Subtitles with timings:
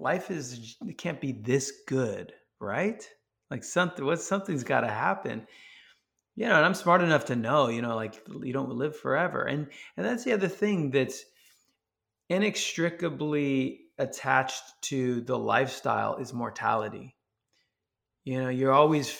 [0.00, 3.08] life is it can't be this good, right?
[3.50, 5.46] Like something, what something's got to happen.
[6.36, 9.42] You know, and I'm smart enough to know, you know, like you don't live forever,
[9.42, 9.66] and
[9.96, 11.24] and that's the other thing that's
[12.28, 17.14] inextricably attached to the lifestyle is mortality.
[18.24, 19.14] You know, you're always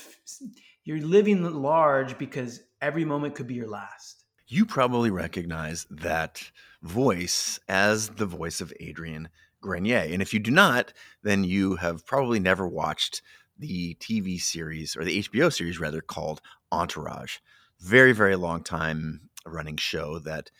[0.84, 4.24] you're living large because every moment could be your last.
[4.46, 6.50] You probably recognize that
[6.82, 9.28] voice as the voice of Adrian
[9.60, 10.08] Grenier.
[10.10, 10.92] And if you do not,
[11.22, 13.22] then you have probably never watched
[13.58, 16.40] the TV series or the HBO series rather called
[16.72, 17.38] Entourage.
[17.80, 20.50] Very, very long time running show that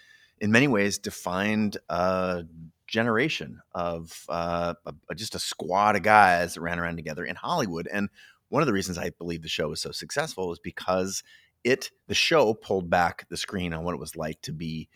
[0.41, 2.45] in many ways defined a
[2.87, 7.89] generation of uh, a, just a squad of guys that ran around together in Hollywood.
[7.91, 8.09] And
[8.49, 11.23] one of the reasons I believe the show was so successful was because
[11.63, 14.89] it, the show, pulled back the screen on what it was like to be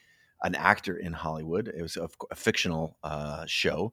[0.45, 1.69] an actor in Hollywood.
[1.69, 3.93] It was a, a fictional uh, show.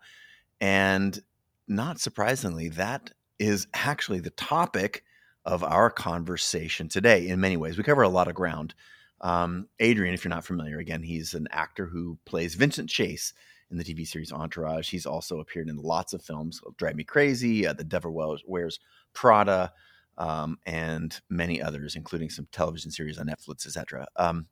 [0.59, 1.19] And
[1.67, 5.03] not surprisingly, that is actually the topic
[5.45, 7.77] of our conversation today in many ways.
[7.77, 8.75] We cover a lot of ground.
[9.21, 13.33] Um, Adrian, if you're not familiar, again, he's an actor who plays Vincent Chase
[13.71, 14.89] in the TV series Entourage.
[14.89, 18.13] He's also appeared in lots of films, Drive Me Crazy, uh, The Devil
[18.45, 18.79] Wears
[19.13, 19.71] Prada,
[20.17, 24.07] um, and many others, including some television series on Netflix, etc.
[24.17, 24.47] Um,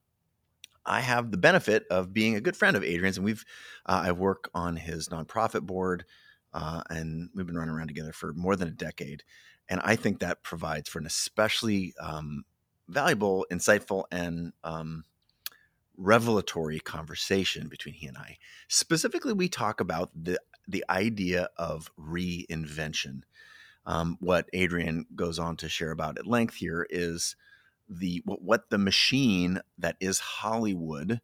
[0.90, 3.46] I have the benefit of being a good friend of Adrian's, and we've
[3.86, 6.06] uh, I work on his nonprofit board,
[6.54, 9.24] uh, and we've been running around together for more than a decade.
[9.70, 12.44] And I think that provides for an especially um,
[12.88, 15.04] valuable, insightful, and um,
[15.96, 18.38] revelatory conversation between he and I.
[18.68, 23.22] Specifically, we talk about the the idea of reinvention.
[23.86, 27.36] Um, what Adrian goes on to share about at length here is
[27.90, 31.22] the what, what the machine that is Hollywood,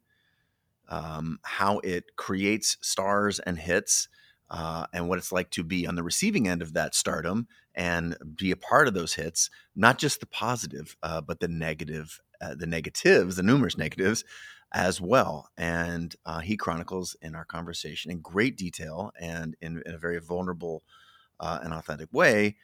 [0.90, 4.08] um, how it creates stars and hits,
[4.50, 8.16] uh, and what it's like to be on the receiving end of that stardom and
[8.36, 12.56] be a part of those hits, not just the positive, uh, but the negative, uh,
[12.56, 14.24] the negatives, the numerous negatives
[14.72, 15.50] as well.
[15.58, 20.20] And uh, he chronicles in our conversation in great detail and in, in a very
[20.20, 20.84] vulnerable
[21.40, 22.56] uh, and authentic way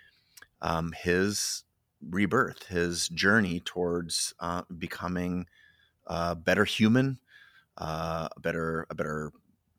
[0.61, 1.63] um, his
[2.09, 5.47] rebirth, his journey towards uh, becoming
[6.07, 7.19] a better human,
[7.77, 9.31] uh, a better a better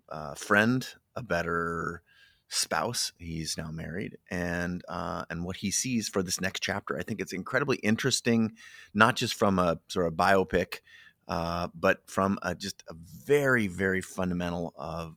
[0.08, 2.02] uh, friend, a better
[2.48, 3.12] spouse.
[3.18, 7.20] He's now married, and uh, and what he sees for this next chapter, I think
[7.20, 8.52] it's incredibly interesting,
[8.94, 10.80] not just from a sort of biopic,
[11.28, 15.08] uh, but from a, just a very very fundamental uh,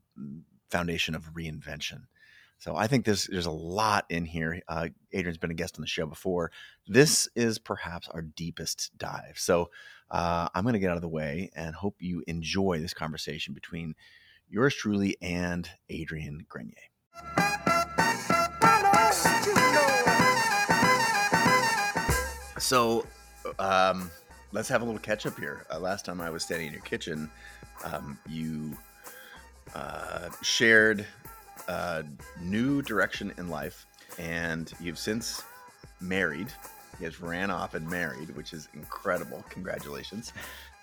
[0.69, 2.03] foundation of reinvention.
[2.57, 4.61] So I think there's there's a lot in here.
[4.67, 6.51] Uh, Adrian's been a guest on the show before.
[6.88, 9.35] This is perhaps our deepest dive.
[9.35, 9.69] So
[10.09, 13.53] uh, I'm going to get out of the way and hope you enjoy this conversation
[13.53, 13.95] between
[14.49, 16.73] yours truly and Adrian Grenier.
[22.59, 23.05] So
[23.59, 24.09] um,
[24.51, 25.66] let's have a little catch up here.
[25.72, 27.29] Uh, last time I was standing in your kitchen,
[27.83, 28.75] um, you
[29.75, 31.05] uh, shared
[31.68, 32.06] a
[32.42, 33.86] new direction in life,
[34.18, 35.44] and you've since
[36.00, 36.48] married.
[36.98, 39.44] He has ran off and married, which is incredible.
[39.50, 40.31] Congratulations.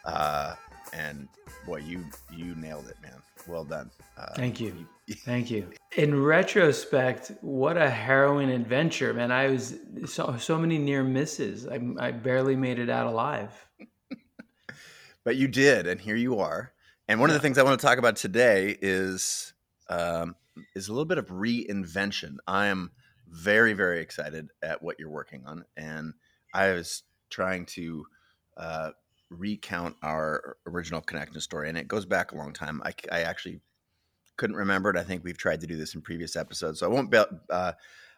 [0.04, 0.54] Uh,
[0.93, 1.28] and
[1.65, 3.22] boy, you you nailed it, man.
[3.47, 3.91] Well done.
[4.16, 4.87] Uh, Thank you.
[5.25, 5.70] Thank you.
[5.97, 9.31] In retrospect, what a harrowing adventure, man!
[9.31, 9.76] I was
[10.06, 11.66] so so many near misses.
[11.66, 13.50] I, I barely made it out alive.
[15.25, 16.72] but you did, and here you are.
[17.09, 17.37] And one yeah.
[17.37, 19.53] of the things I want to talk about today is
[19.88, 20.37] um,
[20.74, 22.36] is a little bit of reinvention.
[22.46, 22.90] I am
[23.28, 25.64] very, very excited at what you're working on.
[25.76, 26.14] And
[26.52, 28.06] I was trying to
[28.56, 28.90] uh,
[29.30, 32.82] recount our original connection story, and it goes back a long time.
[32.84, 33.60] I, I, actually
[34.36, 34.96] couldn't remember it.
[34.96, 37.72] I think we've tried to do this in previous episodes, so I won't be, uh,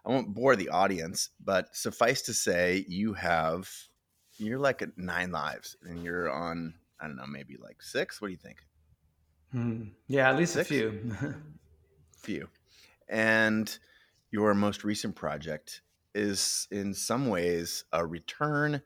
[0.05, 1.31] I won't bore the audience.
[1.43, 3.71] But suffice to say, you have
[4.37, 8.21] you're like nine lives, and you're on I don't know maybe like six.
[8.21, 8.59] What do you think?
[9.53, 9.83] Hmm.
[10.09, 10.69] Yeah, at least six?
[10.69, 11.17] a few.
[12.25, 12.49] few.
[13.09, 13.79] And
[14.31, 15.83] your most recent project
[16.15, 18.83] is in some ways a return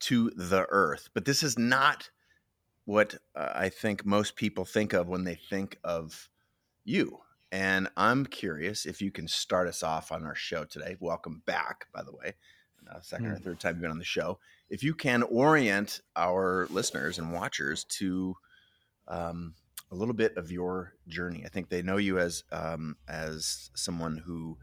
[0.00, 1.10] to the earth.
[1.14, 2.10] But this is not
[2.84, 6.28] what uh, I think most people think of when they think of
[6.84, 7.18] you.
[7.52, 10.96] And I'm curious if you can start us off on our show today.
[11.00, 12.34] Welcome back, by the way.
[12.90, 13.36] Uh, second mm.
[13.36, 14.38] or third time you've been on the show.
[14.68, 18.34] If you can orient our listeners and watchers to
[19.06, 19.54] um,
[19.90, 21.42] a little bit of your journey.
[21.44, 24.56] I think they know you as um, as someone who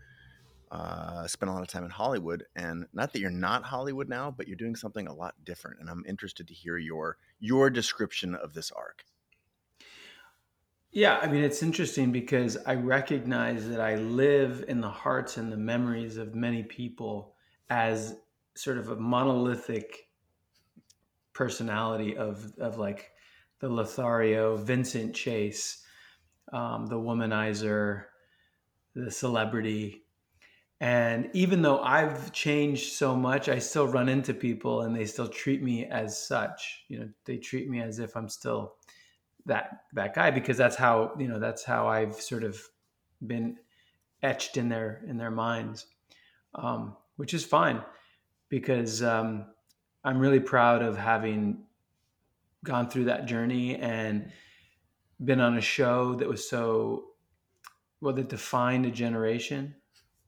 [0.72, 4.32] uh, spent a lot of time in Hollywood, and not that you're not Hollywood now,
[4.32, 5.80] but you're doing something a lot different.
[5.80, 9.06] And I'm interested to hear your your description of this arc.
[10.92, 15.52] Yeah, I mean, it's interesting because I recognize that I live in the hearts and
[15.52, 17.36] the memories of many people
[17.70, 18.16] as
[18.56, 20.08] sort of a monolithic
[21.34, 23.12] personality of, of like
[23.60, 25.84] the Lothario, Vincent Chase,
[26.54, 28.04] um, the womanizer,
[28.96, 30.04] the celebrity.
[30.80, 35.28] And even though I've changed so much, I still run into people and they still
[35.28, 36.84] treat me as such.
[36.88, 38.76] You know, they treat me as if I'm still
[39.48, 42.62] that that guy because that's how you know that's how I've sort of
[43.26, 43.58] been
[44.22, 45.88] etched in their in their minds,
[46.54, 47.82] um, which is fine
[48.50, 49.46] because um,
[50.04, 51.64] I'm really proud of having
[52.68, 54.32] gone through that journey and
[55.24, 57.06] been on a show that was so
[58.02, 59.74] well that defined a generation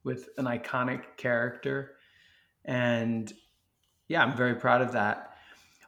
[0.03, 1.95] with an iconic character.
[2.65, 3.31] And
[4.07, 5.35] yeah i'm very proud of that.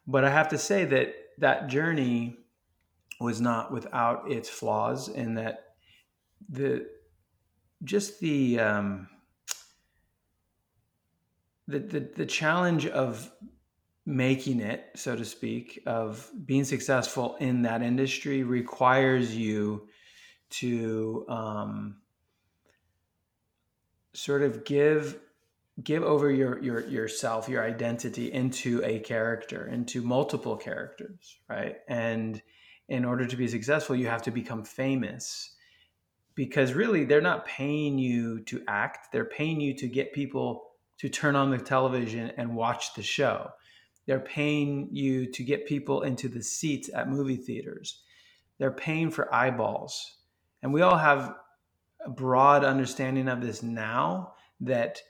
[0.06, 2.38] But i have to say that that journey
[3.20, 5.76] was not without its flaws in that
[6.50, 6.88] the
[7.84, 9.08] just the um,
[11.68, 13.32] the, the the challenge of
[14.06, 19.88] making it so to speak of being successful in that industry requires you
[20.50, 21.96] to um,
[24.14, 25.20] sort of give
[25.84, 32.42] give over your your yourself your identity into a character into multiple characters right and
[32.92, 35.56] in order to be successful, you have to become famous
[36.36, 41.08] because really they're not paying you to act, they're paying you to get people to
[41.08, 43.50] turn on the television and watch the show.
[44.08, 48.02] They're paying you to get people into the seats at movie theaters.
[48.58, 50.18] They're paying for eyeballs.
[50.62, 51.36] And we all have
[52.06, 55.02] a broad understanding of this now that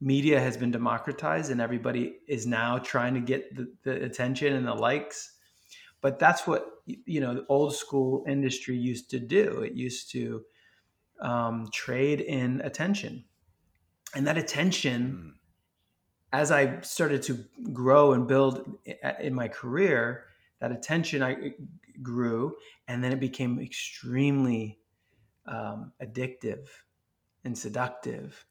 [0.00, 4.66] media has been democratized and everybody is now trying to get the, the attention and
[4.66, 5.32] the likes
[6.02, 10.42] but that's what you know the old school industry used to do it used to
[11.22, 13.24] um, trade in attention
[14.14, 15.38] and that attention mm.
[16.36, 17.42] As i started to
[17.72, 18.78] grow and build
[19.20, 20.24] in my career
[20.60, 21.34] that attention i
[22.02, 22.54] grew
[22.88, 24.78] and then it became extremely
[25.46, 26.68] um, addictive
[27.44, 28.44] and seductive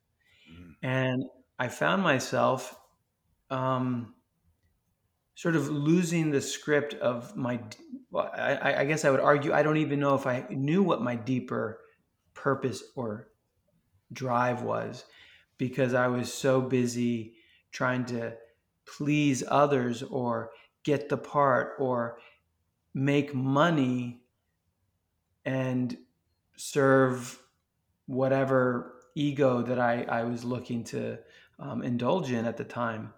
[0.52, 0.74] mm.
[0.82, 1.24] and
[1.60, 2.76] i found myself
[3.52, 4.16] um,
[5.36, 7.60] sort of losing the script of my
[8.10, 11.04] well, I, I, guess i would argue i don't even know if i knew what
[11.04, 11.82] my deeper
[12.34, 13.28] purpose or
[14.12, 15.06] drive was
[15.60, 17.35] because i was so busy
[17.76, 18.34] trying to
[18.88, 20.52] please others or
[20.84, 22.18] get the part or
[22.94, 24.22] make money
[25.44, 25.98] and
[26.56, 27.38] serve
[28.08, 31.20] whatever ego that i, I was looking to
[31.60, 33.14] um, indulge in at the time.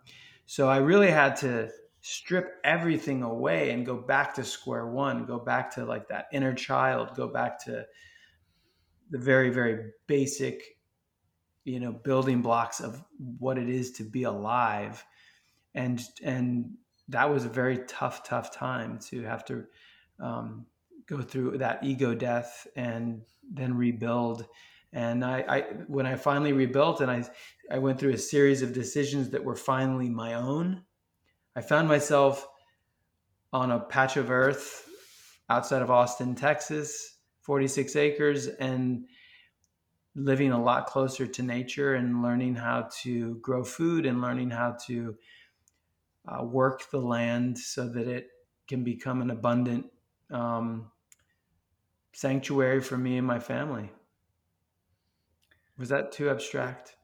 [0.46, 1.70] So i really had to
[2.02, 6.54] strip everything away and go back to square one, go back to like that inner
[6.54, 7.86] child, go back to
[9.10, 10.77] the very, very basic,
[11.68, 15.04] you know, building blocks of what it is to be alive.
[15.76, 16.72] And, and
[17.10, 19.66] that was a very tough, tough time to have to
[20.20, 20.66] um,
[21.08, 23.22] go through that ego death and
[23.52, 24.46] then rebuild.
[24.94, 27.26] And I, I, when I finally rebuilt and I,
[27.70, 30.84] I went through a series of decisions that were finally my own,
[31.54, 32.48] I found myself
[33.52, 34.88] on a patch of earth
[35.50, 39.06] outside of Austin, Texas, 46 acres, and
[40.18, 44.76] living a lot closer to nature and learning how to grow food and learning how
[44.88, 45.16] to
[46.28, 48.30] uh, work the land so that it
[48.68, 49.86] can become an abundant
[50.32, 50.92] um,
[52.14, 53.92] sanctuary for me and my family.
[55.78, 56.96] Was that too abstract?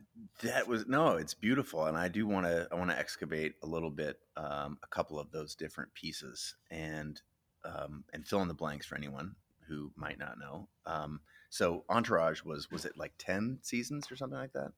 [0.41, 2.67] That was no, it's beautiful, and I do want to.
[2.71, 7.21] I want to excavate a little bit, um, a couple of those different pieces, and
[7.63, 9.35] um, and fill in the blanks for anyone
[9.67, 10.67] who might not know.
[10.85, 11.21] Um,
[11.53, 14.71] so, Entourage was was it like ten seasons or something like that?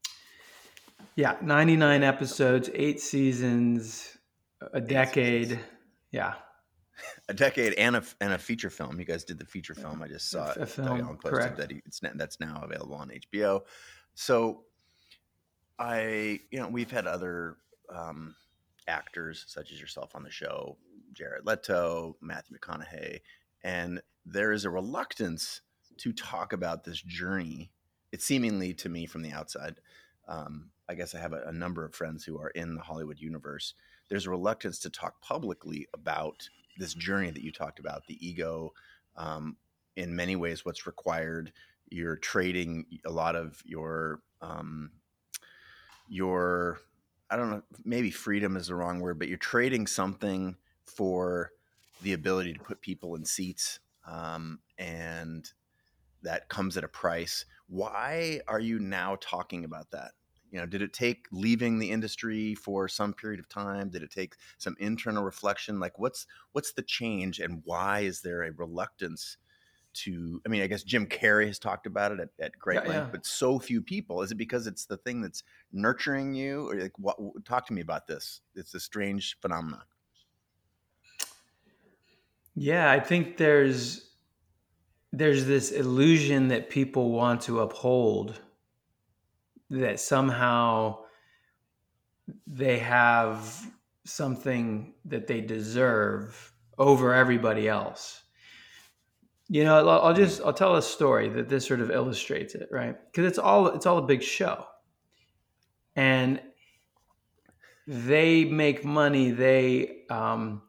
[1.15, 4.17] Yeah, ninety nine episodes, eight seasons,
[4.74, 5.51] a decade.
[5.51, 5.65] Seasons.
[6.12, 6.34] Yeah,
[7.29, 9.00] a decade and a and a feature film.
[9.00, 10.03] You guys did the feature film.
[10.03, 10.65] I just saw a, it.
[10.67, 11.55] film, correct?
[11.55, 13.62] That he, it's that's now available on HBO.
[14.15, 14.63] So
[15.79, 17.55] I, you know, we've had other
[17.89, 18.36] um,
[18.86, 20.75] actors such as yourself on the show,
[21.13, 23.22] Jared Leto, Matthew McConaughey,
[23.63, 25.62] and there is a reluctance
[25.97, 27.71] to talk about this journey.
[28.11, 29.75] It seemingly to me from the outside,
[30.27, 33.19] um, I guess I have a, a, number of friends who are in the Hollywood
[33.19, 33.73] universe.
[34.09, 36.47] There's a reluctance to talk publicly about
[36.77, 38.73] this journey that you talked about, the ego.
[39.17, 39.57] Um,
[39.95, 41.51] in many ways, what's required.
[41.89, 44.91] You're trading a lot of your um,
[46.07, 46.79] your
[47.29, 51.51] I don't know, maybe freedom is the wrong word, but you're trading something for
[52.03, 53.79] the ability to put people in seats.
[54.07, 55.49] Um, and
[56.25, 57.46] that comes at a price.
[57.67, 60.12] Why are you now talking about that?
[60.51, 63.89] You know, did it take leaving the industry for some period of time?
[63.89, 65.79] Did it take some internal reflection?
[65.79, 69.38] Like, what's what's the change, and why is there a reluctance
[69.96, 70.41] to?
[70.46, 73.05] I mean, I guess Jim Carrey has talked about it at, at great yeah, length,
[73.05, 73.10] yeah.
[73.12, 74.22] but so few people.
[74.22, 77.17] Is it because it's the thing that's nurturing you, or like, what?
[77.44, 78.41] Talk to me about this.
[78.55, 79.84] It's a strange phenomenon.
[82.55, 84.14] Yeah, I think there's
[85.17, 88.41] there's this illusion that people want to uphold
[89.69, 90.98] that somehow
[92.45, 93.72] they have
[94.03, 98.24] something that they deserve over everybody else.
[99.48, 102.95] You know, I'll just I'll tell a story that this sort of illustrates it, right?
[103.05, 104.65] Because it's all it's all a big show,
[105.95, 106.41] and
[107.88, 109.31] they make money.
[109.31, 110.63] They um,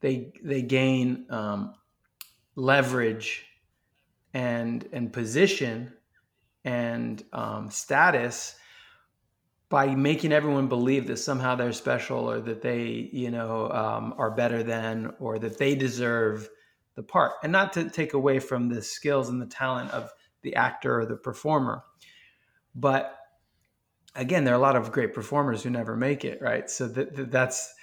[0.00, 1.74] they they gain um,
[2.54, 3.49] leverage
[4.34, 5.92] and and position
[6.64, 8.56] and um, status
[9.68, 14.30] by making everyone believe that somehow they're special or that they you know um, are
[14.30, 16.48] better than or that they deserve
[16.96, 17.32] the part.
[17.42, 20.10] And not to take away from the skills and the talent of
[20.42, 21.84] the actor or the performer
[22.74, 23.16] but
[24.14, 26.68] again there are a lot of great performers who never make it right?
[26.70, 27.74] So that, that that's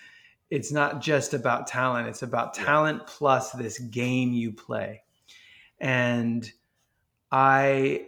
[0.49, 5.01] it's not just about talent it's about talent plus this game you play
[5.79, 6.51] and
[7.31, 8.05] i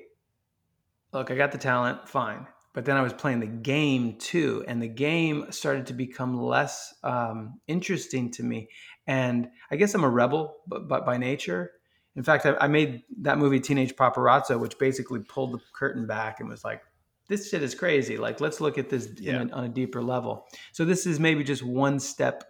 [1.14, 4.82] look i got the talent fine but then i was playing the game too and
[4.82, 8.70] the game started to become less um, interesting to me
[9.08, 11.72] and i guess i'm a rebel but, but by nature
[12.16, 16.40] in fact I, I made that movie teenage paparazzo which basically pulled the curtain back
[16.40, 16.82] and was like
[17.30, 18.18] this shit is crazy.
[18.18, 19.44] Like, let's look at this yeah.
[19.44, 20.48] a, on a deeper level.
[20.74, 22.44] So this is maybe just one step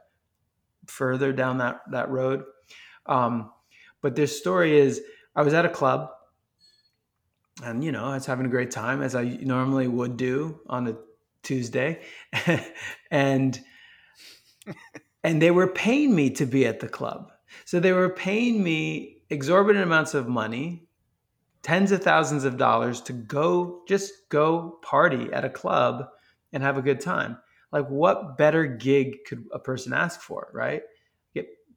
[0.87, 2.43] further down that that road.
[3.05, 3.51] Um,
[4.01, 5.01] but this story is,
[5.35, 6.09] I was at a club,
[7.63, 10.87] and you know, I was having a great time as I normally would do on
[10.87, 10.95] a
[11.43, 12.01] Tuesday,
[13.11, 13.59] and
[15.23, 17.31] and they were paying me to be at the club.
[17.65, 20.87] So they were paying me exorbitant amounts of money
[21.61, 26.07] tens of thousands of dollars to go just go party at a club
[26.53, 27.37] and have a good time.
[27.71, 30.81] Like what better gig could a person ask for, right?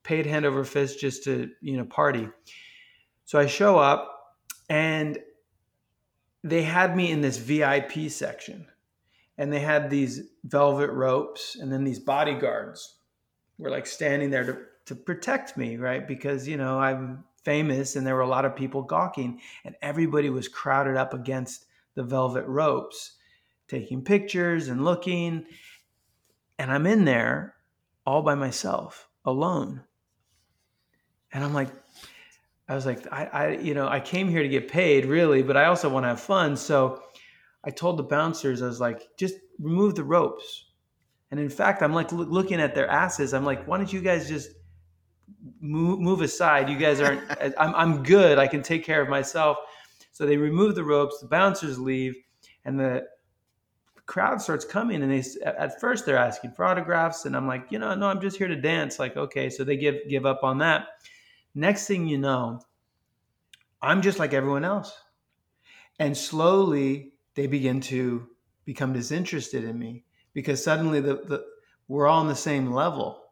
[0.02, 2.28] Paid hand over fist just to, you know, party.
[3.24, 4.36] So I show up
[4.68, 5.18] and
[6.42, 8.66] they had me in this VIP section
[9.38, 12.96] and they had these velvet ropes and then these bodyguards
[13.58, 16.06] were like standing there to, to protect me, right?
[16.06, 20.30] Because, you know, I'm famous and there were a lot of people gawking and everybody
[20.30, 23.16] was crowded up against the velvet ropes
[23.68, 25.44] taking pictures and looking
[26.58, 27.54] and i'm in there
[28.06, 29.82] all by myself alone
[31.32, 31.68] and i'm like
[32.68, 35.56] i was like I, I you know i came here to get paid really but
[35.56, 37.02] i also want to have fun so
[37.64, 40.66] i told the bouncers i was like just remove the ropes
[41.30, 44.28] and in fact i'm like looking at their asses i'm like why don't you guys
[44.28, 44.50] just
[45.60, 46.68] move, move aside.
[46.68, 47.22] You guys aren't,
[47.58, 48.38] I'm, I'm good.
[48.38, 49.58] I can take care of myself.
[50.12, 52.16] So they remove the ropes, the bouncers leave,
[52.64, 53.04] and the
[54.06, 55.02] crowd starts coming.
[55.02, 57.24] And they, at first, they're asking for autographs.
[57.24, 58.98] And I'm like, you know, no, I'm just here to dance.
[58.98, 59.48] Like, okay.
[59.48, 60.86] So they give, give up on that.
[61.54, 62.60] Next thing you know,
[63.80, 64.92] I'm just like everyone else.
[65.98, 68.26] And slowly they begin to
[68.64, 71.44] become disinterested in me because suddenly the, the
[71.88, 73.22] we're all on the same level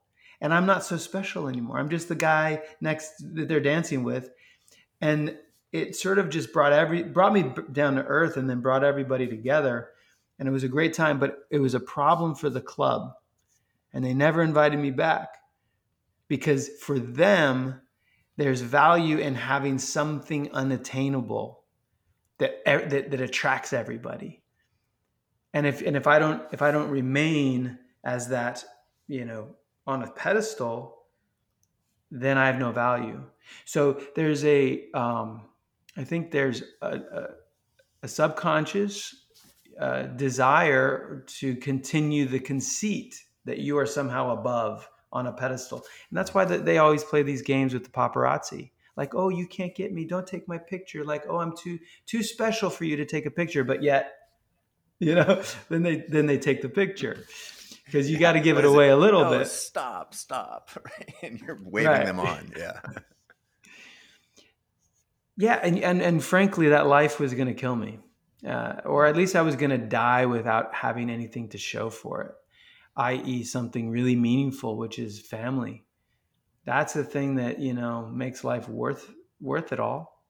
[0.40, 1.78] and I'm not so special anymore.
[1.78, 4.30] I'm just the guy next that they're dancing with,
[5.00, 5.36] and
[5.72, 9.26] it sort of just brought every brought me down to earth, and then brought everybody
[9.26, 9.90] together,
[10.38, 11.18] and it was a great time.
[11.18, 13.12] But it was a problem for the club,
[13.92, 15.28] and they never invited me back
[16.28, 17.80] because for them,
[18.40, 21.64] there's value in having something unattainable
[22.38, 24.42] that that, that attracts everybody.
[25.52, 28.64] And if and if I don't if I don't remain as that
[29.09, 29.56] you know
[29.87, 31.00] on a pedestal,
[32.11, 33.23] then I have no value.
[33.64, 35.42] So there's a, um,
[35.97, 37.26] I think there's a, a,
[38.02, 39.26] a subconscious
[39.78, 45.85] uh, desire to continue the conceit that you are somehow above on a pedestal.
[46.11, 48.71] And that's why they always play these games with the paparazzi.
[48.97, 50.05] Like, oh, you can't get me.
[50.05, 51.05] Don't take my picture.
[51.05, 53.64] Like, oh, I'm too too special for you to take a picture.
[53.64, 54.12] But yet,
[54.99, 57.25] you know, then they then they take the picture
[57.90, 58.93] because you got to give it away it?
[58.93, 59.49] a little no, bit.
[59.49, 60.71] Stop, stop,
[61.23, 62.07] and you're waving right.
[62.07, 62.52] them on.
[62.57, 62.81] Yeah.
[65.37, 67.99] yeah, and and and frankly, that life was going to kill me,
[68.47, 72.23] uh, or at least I was going to die without having anything to show for
[72.23, 72.33] it,
[72.97, 75.85] i.e., something really meaningful, which is family.
[76.64, 80.20] That's the thing that you know makes life worth worth it all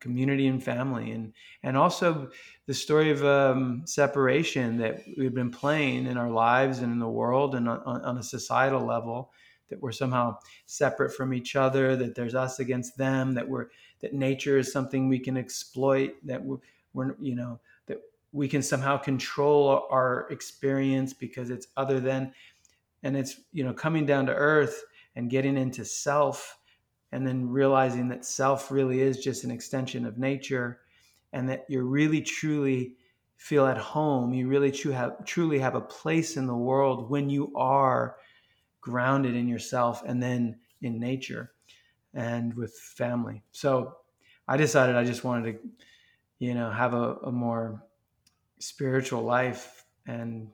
[0.00, 1.32] community and family and
[1.62, 2.30] and also
[2.66, 7.08] the story of um, separation that we've been playing in our lives and in the
[7.08, 9.30] world and on, on, a societal level
[9.68, 13.66] that we're somehow separate from each other that there's us against them that we're
[14.00, 16.58] that nature is something we can exploit that we're,
[16.94, 17.60] we're you know
[18.36, 22.32] we can somehow control our experience because it's other than
[23.02, 24.84] and it's you know coming down to earth
[25.16, 26.58] and getting into self
[27.12, 30.80] and then realizing that self really is just an extension of nature
[31.32, 32.94] and that you really truly
[33.36, 34.34] feel at home.
[34.34, 38.16] You really tru- have, truly have a place in the world when you are
[38.82, 41.52] grounded in yourself and then in nature
[42.12, 43.42] and with family.
[43.52, 43.96] So
[44.48, 45.68] i decided i just wanted to
[46.38, 47.82] you know have a, a more
[48.58, 50.48] spiritual life and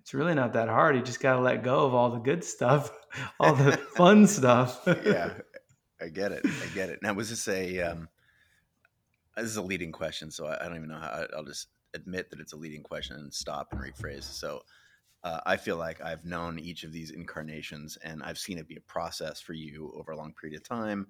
[0.00, 2.42] it's really not that hard you just got to let go of all the good
[2.42, 2.90] stuff
[3.40, 5.32] all the fun stuff yeah
[6.00, 6.44] I get it.
[6.44, 7.00] I get it.
[7.02, 7.80] Now, was this a?
[7.80, 8.08] Um,
[9.36, 11.26] this is a leading question, so I, I don't even know how.
[11.36, 14.24] I'll just admit that it's a leading question and stop and rephrase.
[14.24, 14.62] So,
[15.24, 18.76] uh, I feel like I've known each of these incarnations, and I've seen it be
[18.76, 21.06] a process for you over a long period of time.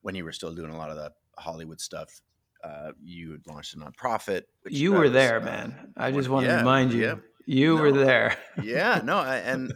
[0.00, 2.20] When you were still doing a lot of the Hollywood stuff,
[2.62, 4.42] uh, you had launched a nonprofit.
[4.68, 5.92] you were was, there, uh, man.
[5.96, 7.14] I just want yeah, to remind you, yeah.
[7.46, 8.36] you no, were there.
[8.62, 9.74] yeah, no, I, and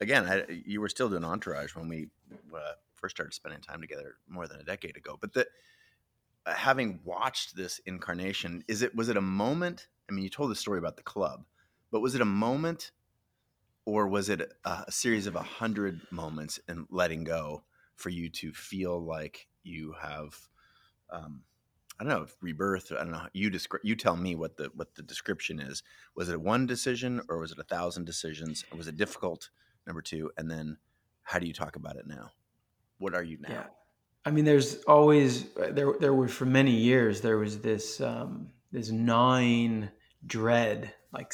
[0.00, 2.08] again, I, you were still doing Entourage when we
[2.54, 2.58] uh,
[2.94, 5.16] first started spending time together more than a decade ago.
[5.20, 5.46] But the
[6.46, 9.88] uh, having watched this incarnation, is it was it a moment?
[10.08, 11.44] I mean, you told the story about the club,
[11.90, 12.92] but was it a moment,
[13.84, 17.62] or was it a, a series of a hundred moments and letting go
[17.94, 20.36] for you to feel like you have?
[21.10, 21.42] Um,
[21.98, 22.92] I don't know if rebirth.
[22.92, 23.26] I don't know.
[23.32, 23.80] You describe.
[23.84, 25.82] You tell me what the what the description is.
[26.14, 28.64] Was it one decision or was it a thousand decisions?
[28.70, 29.50] Or was it difficult?
[29.86, 30.78] Number two, and then
[31.22, 32.30] how do you talk about it now?
[32.98, 33.50] What are you now?
[33.50, 33.64] Yeah.
[34.24, 35.94] I mean, there's always there.
[35.98, 39.88] There were for many years there was this um, this gnawing
[40.26, 41.32] dread, like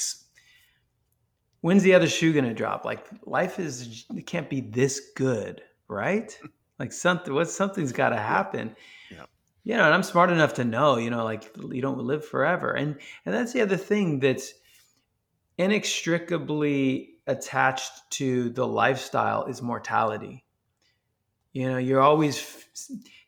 [1.63, 2.85] when's the other shoe gonna drop?
[2.85, 6.39] Like life is it can't be this good, right?
[6.79, 8.69] like something, what something's got to happen.
[8.69, 8.75] Yeah.
[9.65, 12.73] You know, and I'm smart enough to know, you know, like you don't live forever,
[12.73, 14.55] and and that's the other thing that's
[15.59, 20.45] inextricably attached to the lifestyle is mortality
[21.53, 22.65] you know, you're always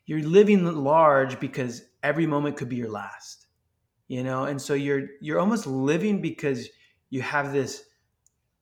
[0.05, 3.47] you're living large because every moment could be your last.
[4.07, 6.67] You know, and so you're you're almost living because
[7.09, 7.85] you have this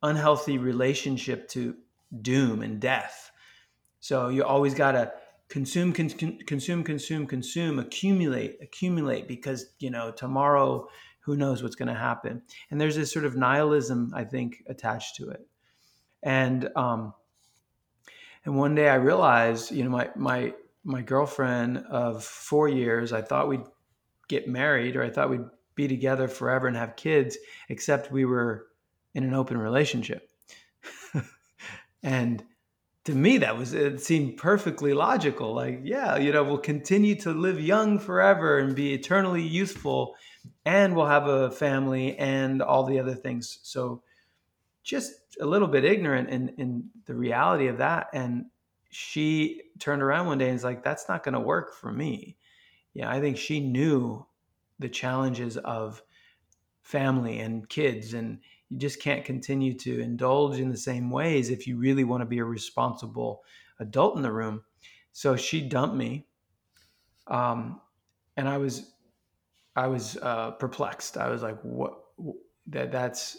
[0.01, 1.75] unhealthy relationship to
[2.21, 3.31] doom and death.
[3.99, 5.11] So you always got to
[5.53, 6.09] consume, con-
[6.47, 10.87] consume, consume, consume, accumulate, accumulate, because you know tomorrow,
[11.19, 12.41] who knows what's going to happen?
[12.71, 15.45] And there's this sort of nihilism, I think, attached to it.
[16.23, 17.13] And um,
[18.45, 23.21] and one day I realized, you know, my my my girlfriend of four years, I
[23.21, 23.69] thought we'd
[24.27, 27.37] get married or I thought we'd be together forever and have kids,
[27.69, 28.69] except we were
[29.13, 30.31] in an open relationship.
[32.03, 32.43] and
[33.05, 35.53] to me, that was it seemed perfectly logical.
[35.53, 40.15] Like, yeah, you know, we'll continue to live young forever and be eternally youthful,
[40.65, 43.59] and we'll have a family and all the other things.
[43.63, 44.03] So
[44.83, 48.45] just a little bit ignorant in in the reality of that and
[48.89, 52.37] she turned around one day and was like that's not going to work for me
[52.93, 54.25] yeah i think she knew
[54.79, 56.03] the challenges of
[56.81, 58.39] family and kids and
[58.73, 62.25] you just can't continue to indulge in the same ways if you really want to
[62.25, 63.43] be a responsible
[63.79, 64.63] adult in the room
[65.11, 66.25] so she dumped me
[67.27, 67.79] um,
[68.35, 68.93] and i was
[69.75, 71.99] i was uh, perplexed i was like what
[72.67, 73.37] that that's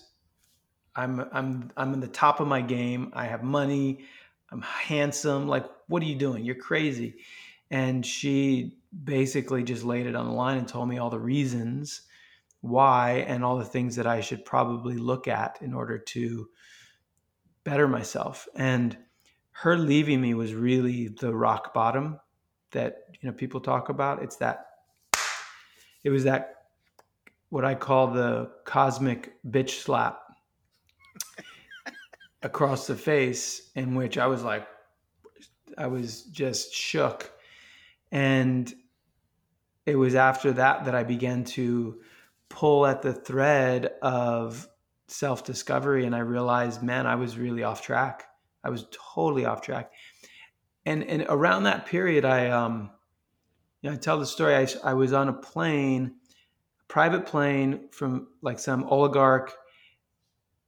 [0.96, 3.10] I'm I'm I'm in the top of my game.
[3.14, 4.04] I have money.
[4.50, 5.48] I'm handsome.
[5.48, 6.44] Like, what are you doing?
[6.44, 7.16] You're crazy.
[7.70, 12.02] And she basically just laid it on the line and told me all the reasons
[12.64, 16.48] why and all the things that I should probably look at in order to
[17.62, 18.48] better myself.
[18.55, 18.96] And
[19.50, 22.18] her leaving me was really the rock bottom
[22.70, 24.22] that you know people talk about.
[24.22, 24.64] It's that
[26.05, 26.55] it was that
[27.50, 30.20] what I call the cosmic bitch slap
[32.42, 34.66] across the face in which I was like,
[35.77, 37.31] I was just shook.
[38.11, 38.72] And
[39.85, 42.00] it was after that that I began to
[42.54, 44.68] pull at the thread of
[45.08, 46.06] self discovery.
[46.06, 48.24] And I realized, man, I was really off track.
[48.62, 49.92] I was totally off track.
[50.86, 52.90] And, and around that period, I, um,
[53.82, 54.54] you know, I tell the story.
[54.54, 56.14] I, I was on a plane,
[56.80, 59.52] a private plane from like some oligarch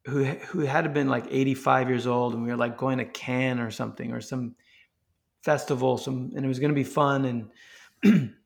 [0.07, 3.61] who who had been like 85 years old and we were like going to Cannes
[3.61, 4.55] or something or some
[5.43, 7.51] festival, some, and it was going to be fun.
[8.05, 8.35] And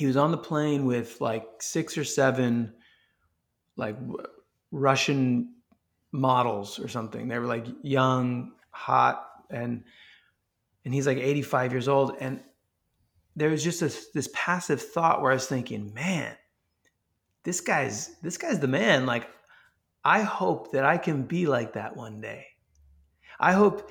[0.00, 2.72] he was on the plane with like six or seven,
[3.76, 3.96] like
[4.70, 5.52] Russian
[6.10, 7.28] models or something.
[7.28, 9.84] They were like young, hot, and
[10.86, 12.16] and he's like 85 years old.
[12.18, 12.42] And
[13.36, 16.34] there was just this this passive thought where I was thinking, man,
[17.42, 19.04] this guy's this guy's the man.
[19.04, 19.28] Like,
[20.02, 22.46] I hope that I can be like that one day.
[23.38, 23.90] I hope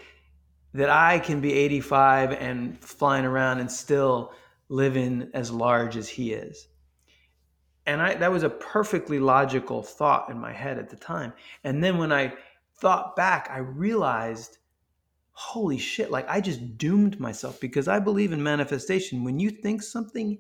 [0.74, 4.34] that I can be 85 and flying around and still
[4.70, 6.68] living as large as he is.
[7.86, 11.34] And I that was a perfectly logical thought in my head at the time.
[11.64, 12.34] And then when I
[12.76, 14.60] thought back, I realized
[15.32, 19.24] holy shit, like I just doomed myself because I believe in manifestation.
[19.24, 20.38] When you think something,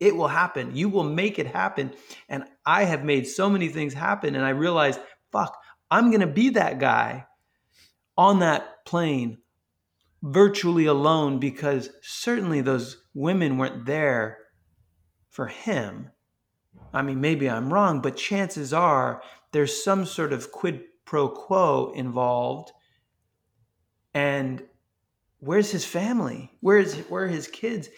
[0.00, 0.76] it will happen.
[0.76, 1.94] You will make it happen.
[2.28, 4.34] And I have made so many things happen.
[4.34, 5.00] And I realized,
[5.32, 5.56] fuck,
[5.90, 7.26] I'm going to be that guy
[8.18, 9.38] on that plane
[10.22, 14.38] virtually alone because certainly those women weren't there
[15.30, 16.10] for him.
[16.92, 19.22] I mean, maybe I'm wrong, but chances are
[19.52, 22.72] there's some sort of quid pro quo involved.
[24.12, 24.62] And
[25.40, 26.52] where's his family?
[26.60, 27.88] Where's where are his kids?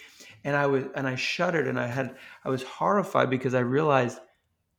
[0.44, 4.18] And I was and I shuddered and I had I was horrified because I realized,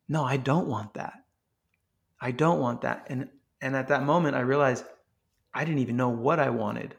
[0.07, 1.13] no, I don't want that.
[2.19, 3.05] I don't want that.
[3.09, 3.29] And
[3.61, 4.85] and at that moment I realized
[5.53, 6.95] I didn't even know what I wanted.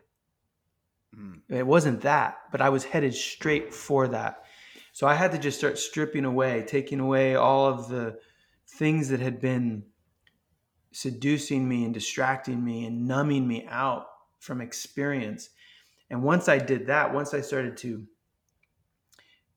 [1.16, 1.40] Mm.
[1.48, 4.44] It wasn't that, but I was headed straight for that.
[4.92, 8.18] So I had to just start stripping away, taking away all of the
[8.66, 9.84] things that had been
[10.92, 14.06] seducing me and distracting me and numbing me out
[14.40, 15.50] from experience.
[16.10, 18.06] And once I did that, once I started to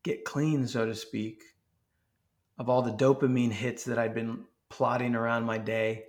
[0.04, 1.42] get clean, so to speak,
[2.58, 6.06] of all the dopamine hits that I'd been plotting around my day,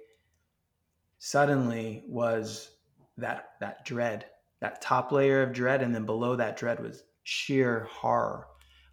[1.18, 2.70] suddenly was
[3.16, 4.26] that that dread
[4.62, 8.46] that top layer of dread and then below that dread was sheer horror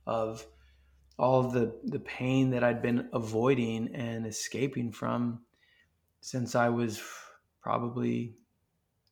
[0.08, 0.44] of
[1.20, 5.42] all of the the pain that I'd been avoiding and escaping from
[6.22, 7.00] since I was
[7.62, 8.34] probably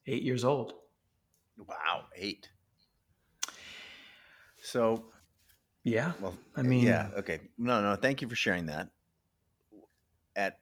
[0.07, 0.73] 8 years old.
[1.57, 2.49] Wow, 8.
[4.63, 5.05] So
[5.83, 6.13] yeah.
[6.19, 7.39] Well, I mean Yeah, okay.
[7.59, 8.89] No, no, thank you for sharing that.
[10.35, 10.57] At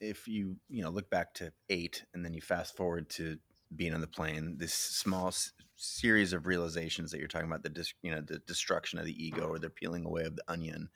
[0.00, 3.38] if you, you know, look back to 8 and then you fast forward to
[3.74, 7.68] being on the plane, this small s- series of realizations that you're talking about, the
[7.68, 10.88] dis- you know the destruction of the ego or the peeling away of the onion.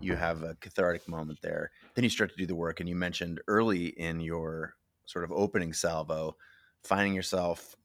[0.00, 1.70] You have a cathartic moment there.
[1.94, 4.74] Then you start to do the work, and you mentioned early in your
[5.06, 6.36] sort of opening salvo,
[6.82, 7.76] finding yourself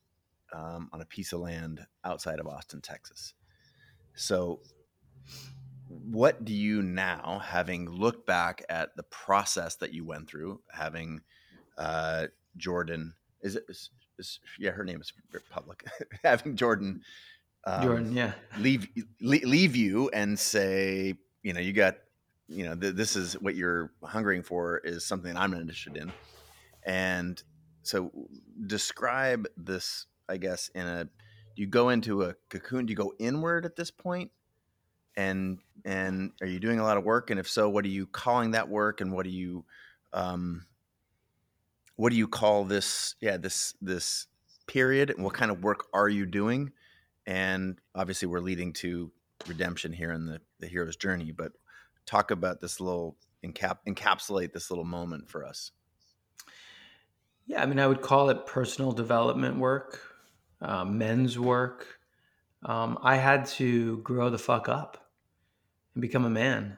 [0.53, 3.33] um, on a piece of land outside of Austin, Texas.
[4.15, 4.61] So,
[5.87, 11.21] what do you now, having looked back at the process that you went through, having
[11.77, 13.13] uh, Jordan?
[13.41, 13.65] Is it
[14.19, 15.11] is yeah, her name is
[15.49, 15.83] public.
[16.23, 17.01] Having Jordan,
[17.65, 18.87] um, Jordan, yeah, leave
[19.21, 21.97] leave you and say, you know, you got,
[22.47, 26.11] you know, th- this is what you're hungering for is something I'm interested in,
[26.83, 27.41] and
[27.83, 28.11] so
[28.65, 31.05] describe this, I guess, in a.
[31.05, 32.85] Do you go into a cocoon?
[32.85, 34.29] Do you go inward at this point?
[35.15, 37.31] And and are you doing a lot of work?
[37.31, 39.01] And if so, what are you calling that work?
[39.01, 39.65] And what are you
[40.13, 40.66] um,
[41.97, 44.27] what do you call this yeah this this
[44.67, 46.71] period and what kind of work are you doing?
[47.25, 49.11] And obviously we're leading to
[49.47, 51.51] redemption here in the the hero's journey but
[52.05, 55.71] talk about this little encap encapsulate this little moment for us.
[57.45, 60.01] Yeah i mean i would call it personal development work
[60.61, 61.99] uh, men's work.
[62.63, 65.11] Um, i had to grow the fuck up
[65.93, 66.77] and become a man.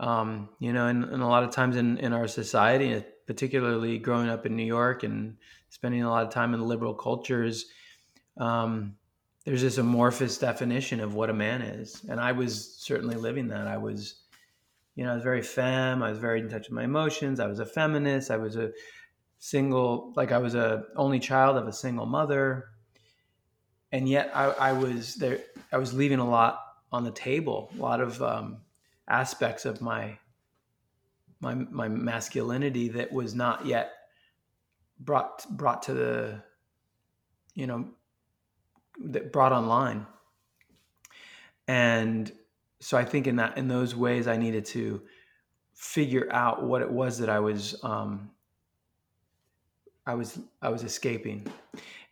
[0.00, 4.30] Um, you know and, and, a lot of times in, in our society particularly growing
[4.30, 5.36] up in New York and
[5.68, 7.66] spending a lot of time in liberal cultures,
[8.38, 8.94] um,
[9.44, 12.02] there's this amorphous definition of what a man is.
[12.08, 13.66] And I was certainly living that.
[13.66, 14.22] I was,
[14.94, 16.02] you know, I was very femme.
[16.02, 17.38] I was very in touch with my emotions.
[17.38, 18.30] I was a feminist.
[18.30, 18.70] I was a
[19.38, 22.64] single, like I was a only child of a single mother.
[23.92, 26.60] And yet I, I was there, I was leaving a lot
[26.90, 28.62] on the table, a lot of um,
[29.06, 30.16] aspects of my
[31.40, 33.92] my my masculinity that was not yet
[35.00, 36.42] brought brought to the
[37.54, 37.88] you know
[39.00, 40.06] that brought online
[41.68, 42.32] and
[42.80, 45.00] so i think in that in those ways i needed to
[45.74, 48.30] figure out what it was that i was um
[50.06, 51.46] i was i was escaping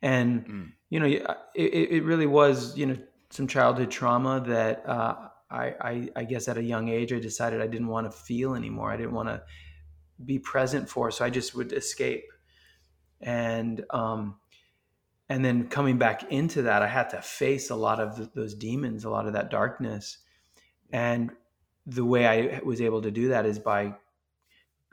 [0.03, 0.73] and mm.
[0.91, 1.25] you know it,
[1.57, 2.97] it really was you know
[3.31, 7.61] some childhood trauma that uh I, I, I guess at a young age, I decided
[7.61, 8.91] I didn't want to feel anymore.
[8.91, 9.43] I didn't want to
[10.25, 11.11] be present for.
[11.11, 12.25] So I just would escape.
[13.21, 14.37] And um,
[15.29, 19.05] and then coming back into that, I had to face a lot of those demons,
[19.05, 20.19] a lot of that darkness.
[20.93, 21.31] And
[21.87, 23.95] the way I was able to do that is by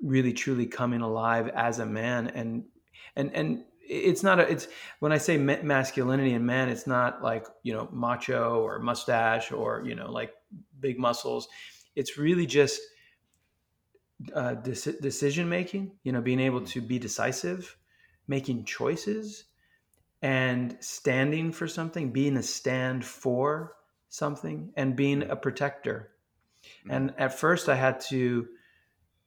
[0.02, 2.66] really truly coming alive as a man and
[3.16, 4.68] and and it's not a it's
[5.00, 9.82] when i say masculinity in man it's not like you know macho or mustache or
[9.86, 10.34] you know like
[10.84, 11.48] big muscles.
[11.96, 12.80] It's really just
[14.34, 16.66] uh, decision making you know being able hmm.
[16.66, 17.76] to be decisive
[18.28, 19.46] making choices
[20.22, 23.76] and standing for something being a stand for
[24.10, 25.32] something and being hmm.
[25.32, 26.12] a protector.
[26.84, 26.92] Hmm.
[26.92, 28.48] And at first i had to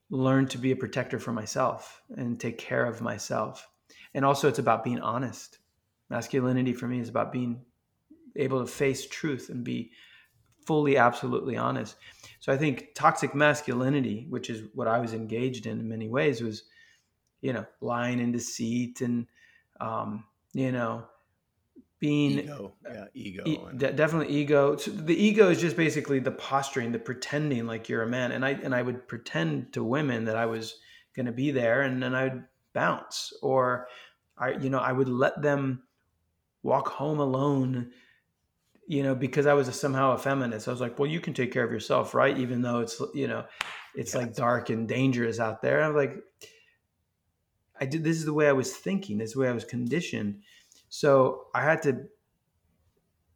[0.09, 3.69] learn to be a protector for myself and take care of myself.
[4.15, 5.59] And also it's about being honest.
[6.09, 7.65] Masculinity for me is about being
[8.37, 9.91] able to face truth and be
[10.67, 11.97] fully absolutely honest.
[12.41, 16.43] So i think toxic masculinity which is what i was engaged in in many ways
[16.43, 16.65] was
[17.41, 19.27] you know lying and deceit and
[19.81, 21.07] um, you know
[21.99, 22.75] being ego.
[22.89, 24.77] Yeah ego e- definitely ego.
[24.77, 28.33] So the ego is just basically the posturing the pretending like you're a man.
[28.33, 30.77] And i and i would pretend to women that i was
[31.15, 32.45] going to be there and then i'd
[32.77, 33.33] bounce.
[33.43, 33.89] Or
[34.39, 35.83] I, you know, I would let them
[36.63, 37.91] walk home alone,
[38.87, 40.69] you know, because I was a, somehow a feminist.
[40.69, 42.37] I was like, well, you can take care of yourself, right?
[42.39, 43.45] Even though it's, you know,
[43.95, 45.83] it's like dark and dangerous out there.
[45.83, 46.17] I'm like,
[47.81, 49.19] I did, this is the way I was thinking.
[49.19, 50.43] This is the way I was conditioned.
[50.89, 52.07] So I had to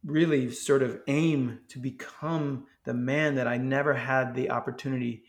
[0.03, 5.23] really sort of aim to become the man that I never had the opportunity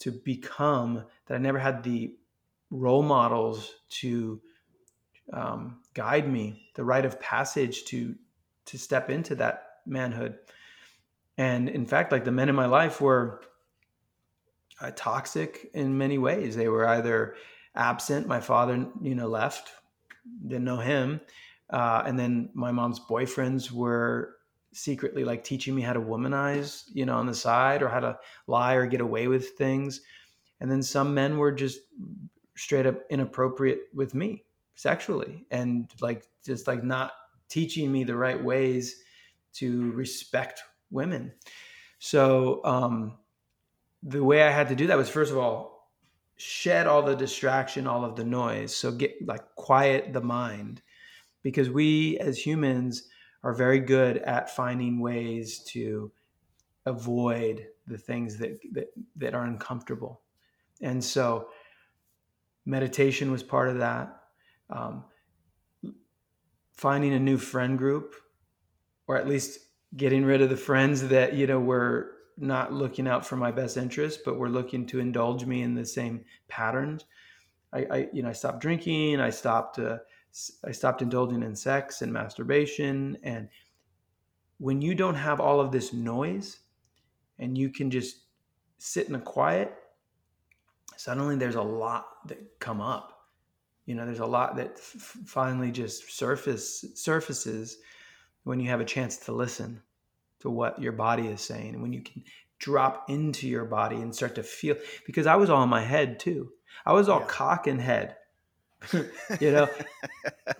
[0.00, 2.14] to become, that I never had the
[2.70, 4.40] role models to
[5.32, 8.14] um, guide me, the rite of passage to
[8.66, 10.38] to step into that manhood.
[11.38, 13.42] And in fact, like the men in my life were
[14.80, 16.56] uh, toxic in many ways.
[16.56, 17.36] They were either
[17.74, 18.26] absent.
[18.26, 19.70] My father, you know, left,
[20.46, 21.20] didn't know him,
[21.70, 24.36] uh, and then my mom's boyfriends were
[24.72, 28.18] secretly like teaching me how to womanize, you know, on the side or how to
[28.46, 30.02] lie or get away with things.
[30.60, 31.80] And then some men were just
[32.56, 37.12] straight up inappropriate with me sexually and like just like not
[37.48, 39.02] teaching me the right ways
[39.54, 41.32] to respect women.
[41.98, 43.18] So um,
[44.02, 45.76] the way I had to do that was first of all
[46.36, 48.74] shed all the distraction, all of the noise.
[48.74, 50.82] So get like quiet the mind
[51.42, 53.08] because we as humans
[53.42, 56.12] are very good at finding ways to
[56.84, 60.20] avoid the things that that, that are uncomfortable.
[60.82, 61.48] And so
[62.66, 64.20] meditation was part of that
[64.68, 65.04] um,
[66.76, 68.14] finding a new friend group
[69.06, 69.60] or at least
[69.96, 73.76] getting rid of the friends that you know were not looking out for my best
[73.76, 77.04] interest but were looking to indulge me in the same patterns.
[77.72, 79.98] I, I you know i stopped drinking i stopped uh,
[80.64, 83.48] i stopped indulging in sex and masturbation and
[84.58, 86.60] when you don't have all of this noise
[87.38, 88.20] and you can just
[88.78, 89.74] sit in a quiet
[90.96, 93.15] suddenly there's a lot that come up
[93.86, 97.78] you know there's a lot that f- finally just surface surfaces
[98.44, 99.80] when you have a chance to listen
[100.40, 102.22] to what your body is saying and when you can
[102.58, 106.18] drop into your body and start to feel because i was all in my head
[106.18, 106.50] too
[106.84, 107.26] i was all yeah.
[107.26, 108.16] cock and head
[109.40, 109.68] you know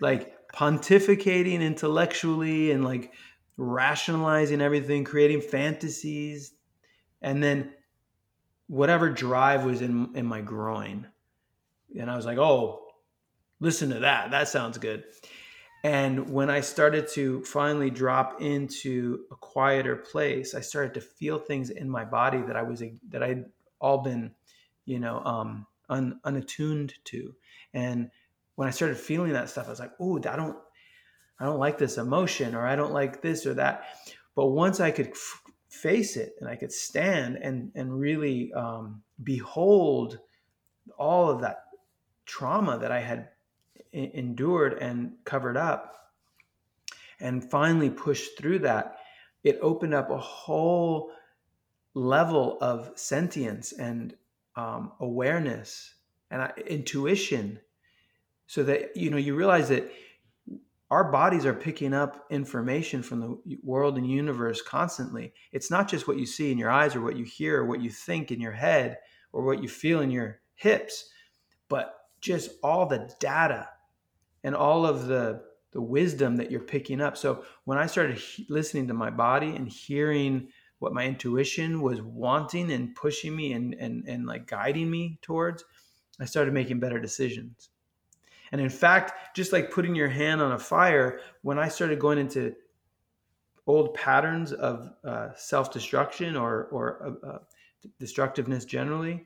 [0.01, 3.13] like pontificating intellectually and like
[3.57, 6.53] rationalizing everything creating fantasies
[7.23, 7.73] and then
[8.69, 11.07] whatever drive was in in my groin
[11.99, 12.86] and i was like oh
[13.61, 14.31] listen to that.
[14.31, 15.05] That sounds good.
[15.85, 21.39] And when I started to finally drop into a quieter place, I started to feel
[21.39, 23.45] things in my body that I was that I'd
[23.81, 24.33] all been,
[24.85, 27.35] you know, um, un, unattuned to.
[27.73, 28.11] And
[28.57, 30.57] when I started feeling that stuff, I was like, "Oh, I don't,
[31.39, 33.85] I don't like this emotion, or I don't like this or that."
[34.35, 39.03] But once I could f- face it and I could stand and and really um,
[39.23, 40.19] behold
[40.99, 41.65] all of that
[42.25, 43.29] trauma that I had
[43.97, 45.95] endured and covered up
[47.21, 48.99] and finally pushed through that,
[49.43, 51.11] it opened up a whole
[51.95, 54.15] level of sentience and
[54.57, 55.95] um, awareness
[56.31, 57.61] and uh, intuition.
[58.49, 59.91] So that you know you realize that
[60.89, 65.33] our bodies are picking up information from the world and universe constantly.
[65.51, 67.81] It's not just what you see in your eyes or what you hear or what
[67.81, 68.99] you think in your head
[69.33, 71.11] or what you feel in your hips
[71.69, 73.69] but just all the data
[74.47, 77.19] and all of the the wisdom that you're picking up.
[77.19, 82.01] So when I started he- listening to my body and hearing what my intuition was
[82.01, 85.65] wanting and pushing me and and and like guiding me towards,
[86.21, 87.71] I started making better decisions.
[88.53, 92.19] And in fact, just like putting your hand on a fire, when I started going
[92.19, 92.55] into
[93.67, 97.39] old patterns of uh, self-destruction or or uh, uh,
[97.99, 99.25] destructiveness generally,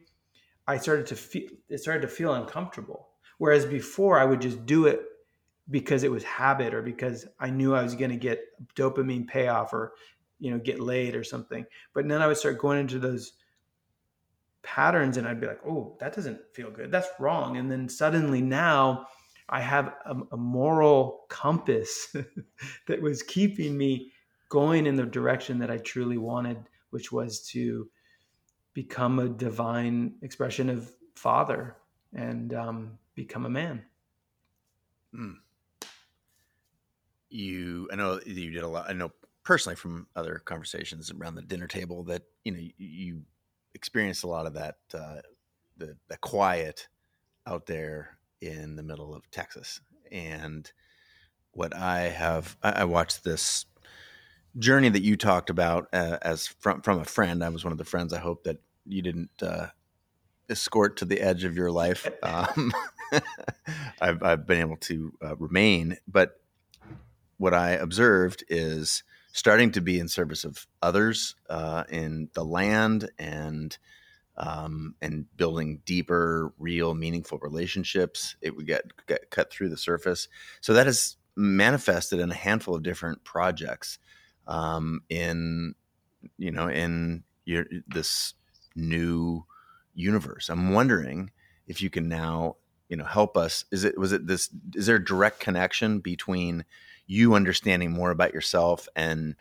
[0.67, 3.09] I started to feel it started to feel uncomfortable.
[3.37, 5.01] Whereas before, I would just do it
[5.71, 8.41] because it was habit or because I knew I was going to get
[8.75, 9.93] dopamine payoff or
[10.39, 11.65] you know get laid or something.
[11.93, 13.33] But then I would start going into those
[14.63, 16.91] patterns and I'd be like, oh, that doesn't feel good.
[16.91, 17.57] That's wrong.
[17.57, 19.07] And then suddenly now
[19.49, 22.15] I have a, a moral compass
[22.87, 24.11] that was keeping me
[24.49, 26.57] going in the direction that I truly wanted,
[26.89, 27.89] which was to
[28.73, 31.77] become a divine expression of father
[32.13, 33.83] and um, become a man.
[35.13, 35.35] Mm.
[37.31, 38.89] You, I know you did a lot.
[38.89, 39.11] I know
[39.43, 43.21] personally from other conversations around the dinner table that you know you,
[43.73, 45.21] experienced a lot of that uh,
[45.77, 46.89] the the quiet
[47.47, 49.79] out there in the middle of Texas,
[50.11, 50.71] and
[51.51, 53.65] what I have I, I watched this
[54.57, 57.43] journey that you talked about uh, as from from a friend.
[57.43, 58.11] I was one of the friends.
[58.11, 59.67] I hope that you didn't uh,
[60.49, 62.07] escort to the edge of your life.
[62.21, 62.73] Um,
[64.01, 66.40] I've, I've been able to uh, remain, but
[67.41, 69.01] what I observed is
[69.33, 73.75] starting to be in service of others uh, in the land and
[74.37, 78.35] um, and building deeper, real, meaningful relationships.
[78.41, 80.27] It would get, get cut through the surface.
[80.61, 83.97] So that has manifested in a handful of different projects
[84.45, 85.73] um, in
[86.37, 88.35] you know in your, this
[88.75, 89.45] new
[89.95, 90.47] universe.
[90.47, 91.31] I'm wondering
[91.65, 93.65] if you can now you know help us.
[93.71, 94.47] Is it was it this?
[94.75, 96.65] Is there a direct connection between
[97.07, 99.35] you understanding more about yourself and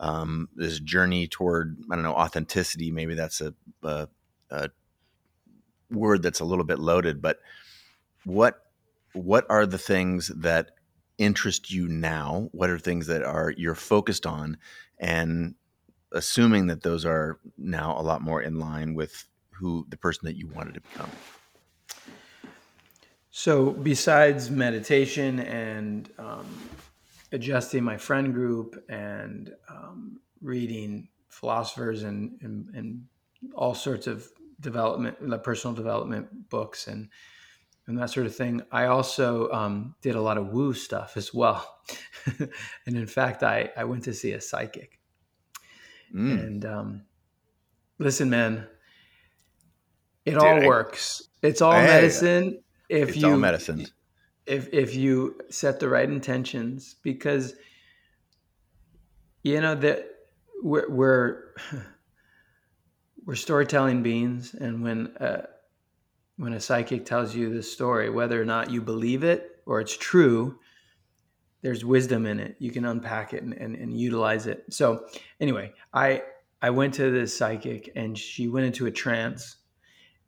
[0.00, 2.90] um, this journey toward I don't know authenticity.
[2.90, 4.08] Maybe that's a, a,
[4.50, 4.70] a,
[5.90, 7.38] word that's a little bit loaded, but
[8.24, 8.62] what
[9.14, 10.72] what are the things that
[11.16, 12.48] interest you now?
[12.52, 14.58] What are things that are you're focused on,
[14.98, 15.54] and
[16.12, 20.36] assuming that those are now a lot more in line with who the person that
[20.36, 21.10] you wanted to become.
[23.30, 26.46] So, besides meditation and um,
[27.32, 33.04] adjusting my friend group and um, reading philosophers and, and, and
[33.54, 34.26] all sorts of
[34.60, 37.08] development, personal development books and
[37.86, 38.60] and that sort of thing.
[38.70, 41.80] I also um, did a lot of woo stuff as well,
[42.86, 45.00] and in fact, I I went to see a psychic.
[46.14, 46.46] Mm.
[46.46, 47.02] And um,
[47.98, 48.66] listen, man,
[50.24, 51.22] it Dude, all I, works.
[51.42, 52.62] It's all medicine.
[52.88, 53.86] If it's you all medicine
[54.48, 57.54] if if you set the right intentions because
[59.42, 60.06] you know that
[60.62, 61.54] we're we're,
[63.26, 65.46] we're storytelling beings and when uh,
[66.36, 69.96] when a psychic tells you this story whether or not you believe it or it's
[69.96, 70.58] true
[71.60, 72.54] there's wisdom in it.
[72.60, 74.64] You can unpack it and, and, and utilize it.
[74.70, 75.06] So
[75.40, 76.22] anyway i
[76.62, 79.56] i went to this psychic and she went into a trance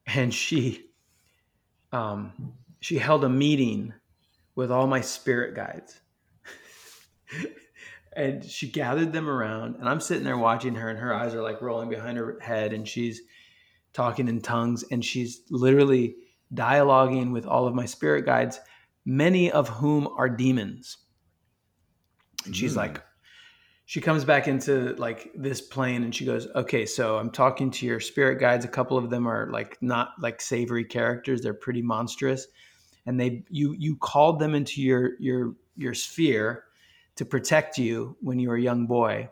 [0.06, 0.89] and she
[1.92, 3.92] um she held a meeting
[4.54, 6.00] with all my spirit guides.
[8.16, 11.42] and she gathered them around, and I'm sitting there watching her, and her eyes are
[11.42, 13.20] like rolling behind her head, and she's
[13.92, 16.16] talking in tongues, and she's literally
[16.54, 18.60] dialoguing with all of my spirit guides,
[19.04, 20.98] many of whom are demons.
[22.44, 22.78] And she's mm.
[22.78, 23.02] like,
[23.90, 27.86] she comes back into like this plane and she goes, Okay, so I'm talking to
[27.86, 28.64] your spirit guides.
[28.64, 32.46] A couple of them are like not like savory characters, they're pretty monstrous.
[33.04, 36.66] And they you you called them into your your your sphere
[37.16, 39.28] to protect you when you were a young boy.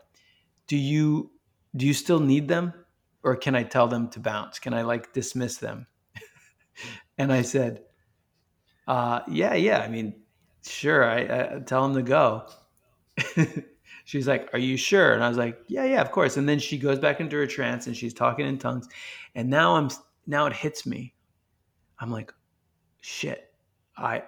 [0.67, 1.31] Do you
[1.77, 2.73] do you still need them?
[3.23, 4.59] Or can i tell them to bounce?
[4.59, 5.87] Can i like dismiss them?
[7.17, 7.83] And i said
[8.89, 9.79] uh, yeah yeah.
[9.79, 10.15] I mean
[10.67, 11.05] sure.
[11.05, 11.19] I,
[11.55, 12.49] I tell them to go
[14.09, 16.57] she's like are you sure and i was like yeah yeah of course and then
[16.57, 18.87] she goes back into her trance and she's talking in tongues
[19.35, 19.89] and now i'm
[20.25, 21.13] now it hits me
[21.99, 22.33] i'm like
[23.01, 23.49] shit
[23.99, 24.23] I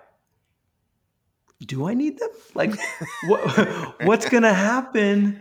[1.66, 2.30] do I need them?
[2.56, 2.74] Like,
[3.28, 5.40] what, what's to happen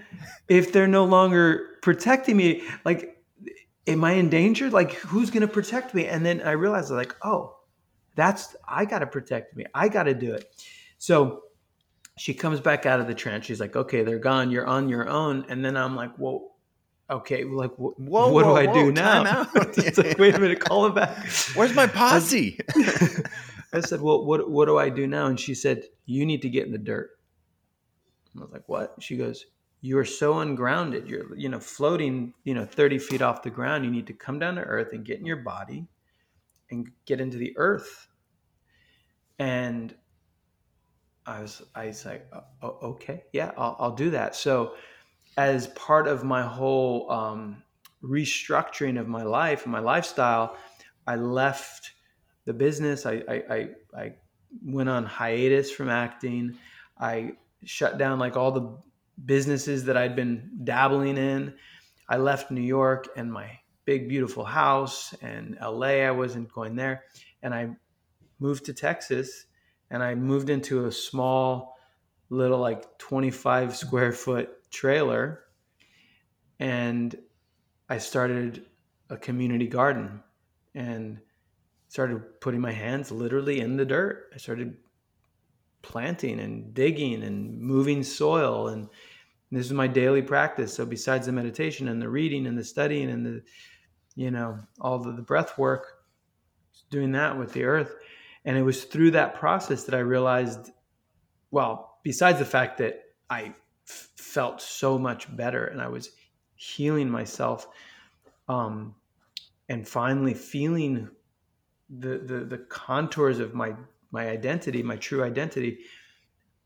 [0.48, 2.62] if they're no longer protecting me?
[2.84, 3.22] Like,
[3.86, 4.72] am I endangered?
[4.72, 6.06] Like, who's to protect me?
[6.06, 7.56] And then I realized, like, oh,
[8.16, 9.64] that's, I got to protect me.
[9.74, 10.54] I got to do it.
[10.98, 11.44] So
[12.20, 13.46] she comes back out of the trance.
[13.46, 14.50] She's like, okay, they're gone.
[14.50, 15.46] You're on your own.
[15.48, 16.50] And then I'm like, well,
[17.08, 19.48] okay, like, wh- whoa, what whoa, do I whoa, do now?
[19.54, 21.16] it's like, wait a minute, call him back.
[21.54, 22.60] Where's my posse?
[23.72, 25.28] I said, well, what, what do I do now?
[25.28, 27.08] And she said, you need to get in the dirt.
[28.36, 28.96] I was like, what?
[29.00, 29.46] She goes,
[29.80, 31.08] you are so ungrounded.
[31.08, 33.86] You're, you know, floating, you know, 30 feet off the ground.
[33.86, 35.86] You need to come down to earth and get in your body
[36.70, 38.08] and get into the earth.
[39.38, 39.94] and
[41.26, 42.30] I was I was like,
[42.62, 44.34] oh, okay, yeah, I'll, I'll, do that.
[44.34, 44.74] So,
[45.36, 47.62] as part of my whole um,
[48.02, 50.56] restructuring of my life and my lifestyle,
[51.06, 51.92] I left
[52.46, 53.06] the business.
[53.06, 54.12] I, I, I, I
[54.64, 56.56] went on hiatus from acting.
[56.98, 57.32] I
[57.64, 58.76] shut down like all the
[59.24, 61.54] businesses that I'd been dabbling in.
[62.08, 66.02] I left New York and my big, beautiful house and LA.
[66.06, 67.04] I wasn't going there.
[67.42, 67.70] And I
[68.38, 69.46] moved to Texas
[69.90, 71.76] and I moved into a small,
[72.28, 75.44] little, like 25 square foot trailer.
[76.58, 77.16] And
[77.88, 78.66] I started
[79.08, 80.22] a community garden
[80.74, 81.18] and
[81.88, 84.30] started putting my hands literally in the dirt.
[84.34, 84.76] I started
[85.82, 88.88] planting and digging and moving soil and
[89.50, 93.10] this is my daily practice so besides the meditation and the reading and the studying
[93.10, 93.42] and the
[94.14, 96.04] you know all the, the breath work
[96.90, 97.96] doing that with the earth
[98.44, 100.70] and it was through that process that i realized
[101.50, 103.54] well besides the fact that I
[103.86, 106.10] f- felt so much better and i was
[106.56, 107.68] healing myself
[108.48, 108.94] um,
[109.68, 111.08] and finally feeling
[111.98, 113.74] the, the the contours of my
[114.12, 115.78] my identity, my true identity,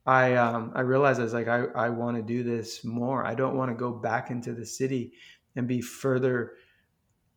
[0.06, 3.24] I um, I realized I was like I I want to do this more.
[3.24, 5.12] I don't want to go back into the city
[5.56, 6.54] and be further,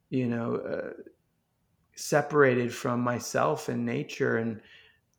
[0.09, 0.93] you know, uh,
[1.97, 4.61] separated from myself and nature and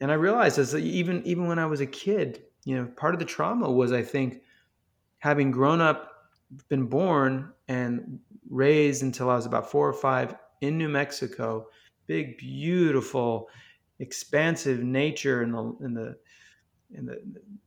[0.01, 3.19] and I realized as even even when I was a kid, you know, part of
[3.19, 4.43] the trauma was I think
[5.19, 6.31] having grown up,
[6.69, 11.67] been born and raised until I was about four or five in New Mexico,
[12.07, 13.49] big, beautiful,
[13.99, 16.17] expansive nature in the in the
[16.95, 17.21] in the,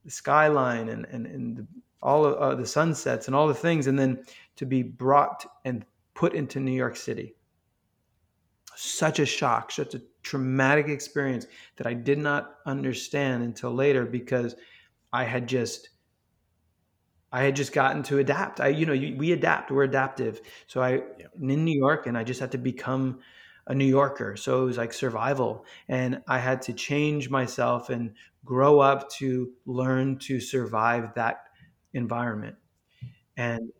[0.05, 1.68] the skyline and and, and the,
[2.01, 4.24] all of uh, the sunsets and all the things, and then
[4.55, 7.36] to be brought and put into New York City.
[8.84, 14.56] Such a shock, such a traumatic experience that I did not understand until later because
[15.14, 15.90] I had just
[17.32, 18.60] I had just gotten to adapt.
[18.60, 19.70] I, you know, we adapt.
[19.70, 20.42] We're adaptive.
[20.66, 21.28] So I, yeah.
[21.40, 23.20] in New York, and I just had to become
[23.68, 24.36] a New Yorker.
[24.36, 29.52] So it was like survival, and I had to change myself and grow up to
[29.68, 31.44] learn to survive that
[31.94, 32.56] environment.
[33.38, 33.72] And,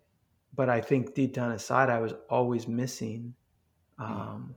[0.56, 3.34] but I think deep down inside, I was always missing
[3.97, 4.04] hmm.
[4.04, 4.56] um,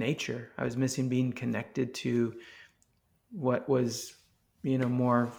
[0.00, 0.50] nature.
[0.58, 2.34] I was missing being connected to
[3.30, 4.14] what was,
[4.62, 5.30] you know, more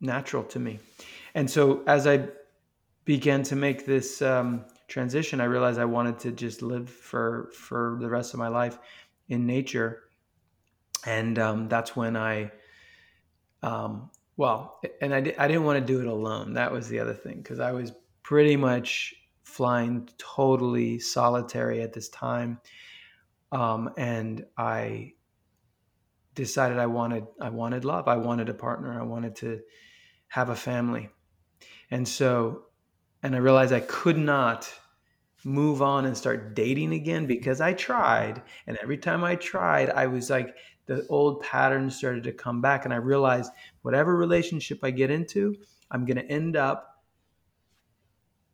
[0.00, 0.78] natural to me.
[1.34, 2.28] And so as I
[3.04, 7.98] began to make this um, transition, I realized I wanted to just live for for
[8.00, 8.78] the rest of my life
[9.28, 10.04] in nature,
[11.06, 12.50] and um, that's when I,
[13.62, 16.54] um, well, and I, di- I didn't want to do it alone.
[16.54, 17.92] That was the other thing because I was
[18.22, 22.60] pretty much flying totally solitary at this time,
[23.52, 25.14] um, and I
[26.34, 28.08] decided I wanted I wanted love.
[28.08, 28.98] I wanted a partner.
[28.98, 29.60] I wanted to
[30.28, 31.08] have a family.
[31.90, 32.66] And so,
[33.22, 34.72] and I realized I could not
[35.44, 38.42] move on and start dating again because I tried.
[38.66, 40.54] And every time I tried, I was like,
[40.86, 42.84] the old patterns started to come back.
[42.84, 43.50] And I realized
[43.82, 45.56] whatever relationship I get into,
[45.90, 47.02] I'm going to end up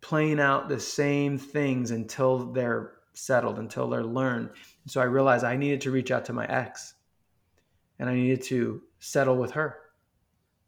[0.01, 4.51] playing out the same things until they're settled, until they're learned.
[4.87, 6.95] And so I realized I needed to reach out to my ex
[7.99, 9.79] and I needed to settle with her.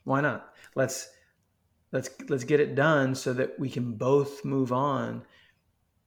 [0.02, 0.54] Why not?
[0.74, 1.08] Let's
[1.92, 5.22] let's let's get it done so that we can both move on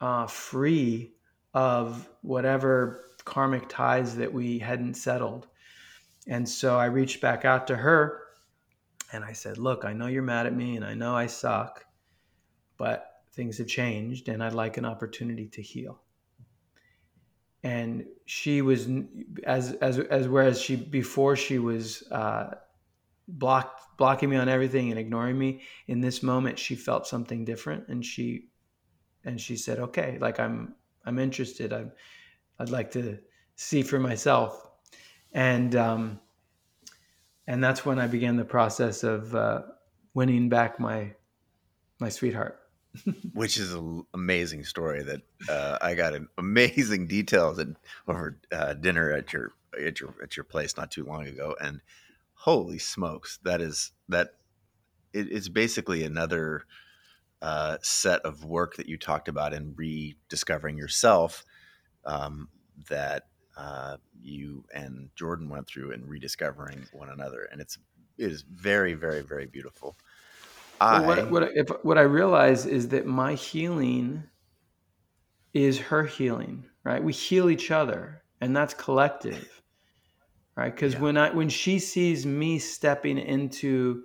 [0.02, 1.14] uh, free
[1.54, 5.48] of whatever karmic ties that we hadn't settled
[6.28, 8.24] and so i reached back out to her
[9.14, 11.86] and i said look i know you're mad at me and i know i suck
[12.78, 16.02] but things have changed and i'd like an opportunity to heal
[17.64, 18.88] and she was
[19.44, 22.56] as as as whereas she before she was uh,
[23.28, 27.88] blocked blocking me on everything and ignoring me in this moment she felt something different
[27.88, 28.48] and she
[29.26, 30.74] and she said okay like i'm
[31.06, 31.72] i'm interested.
[31.72, 31.92] I'm
[32.60, 33.20] i'd like to
[33.56, 34.68] see for myself.
[35.34, 36.20] And um
[37.48, 39.62] and that's when i began the process of uh,
[40.14, 41.14] winning back my
[42.00, 42.61] my sweetheart
[43.34, 47.76] which is an amazing story that uh, I got amazing details and
[48.08, 51.82] over uh, dinner at your at your at your place not too long ago, and
[52.34, 54.34] holy smokes, that is that
[55.14, 56.66] it, it's basically another
[57.42, 61.46] uh, set of work that you talked about in rediscovering yourself
[62.06, 62.50] um,
[62.90, 63.28] that
[63.58, 67.78] uh, you and Jordan went through in rediscovering one another, and it's
[68.18, 69.96] it is very very very beautiful.
[70.82, 74.24] I, what what if, what I realize is that my healing
[75.54, 77.04] is her healing, right?
[77.04, 79.62] We heal each other, and that's collective
[80.56, 80.74] right?
[80.76, 81.00] Because Yeah.
[81.00, 84.04] when I when she sees me stepping into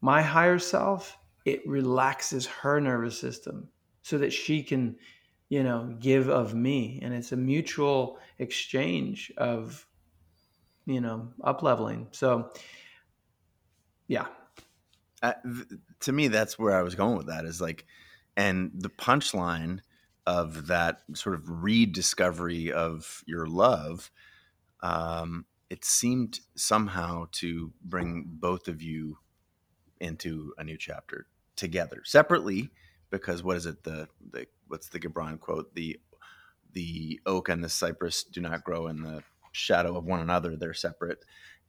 [0.00, 3.70] my higher self, it relaxes her nervous system
[4.02, 4.96] so that she can,
[5.48, 9.86] you know, give of me, and it's a mutual exchange of,
[10.86, 12.08] you know, up leveling.
[12.12, 12.52] So,
[14.08, 14.26] yeah,
[16.00, 17.86] to me that's where i was going with that is like
[18.36, 19.80] and the punchline
[20.26, 24.10] of that sort of rediscovery of your love
[24.82, 29.18] um, it seemed somehow to bring both of you
[29.98, 32.70] into a new chapter together separately
[33.10, 35.74] because what is it the, the what's the gibran quote?
[35.74, 35.98] The
[36.72, 39.22] the oak and the cypress do not grow in the
[39.52, 41.24] shadow of one another they're separate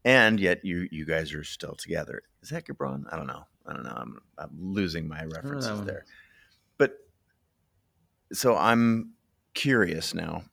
[0.05, 2.21] and yet you you guys are still together.
[2.41, 3.43] Is that gibran i don't know.
[3.65, 3.97] I don't know.
[3.97, 6.05] I'm, I'm losing my references there.
[6.77, 6.93] But
[8.31, 9.13] so i'm
[9.53, 10.43] curious now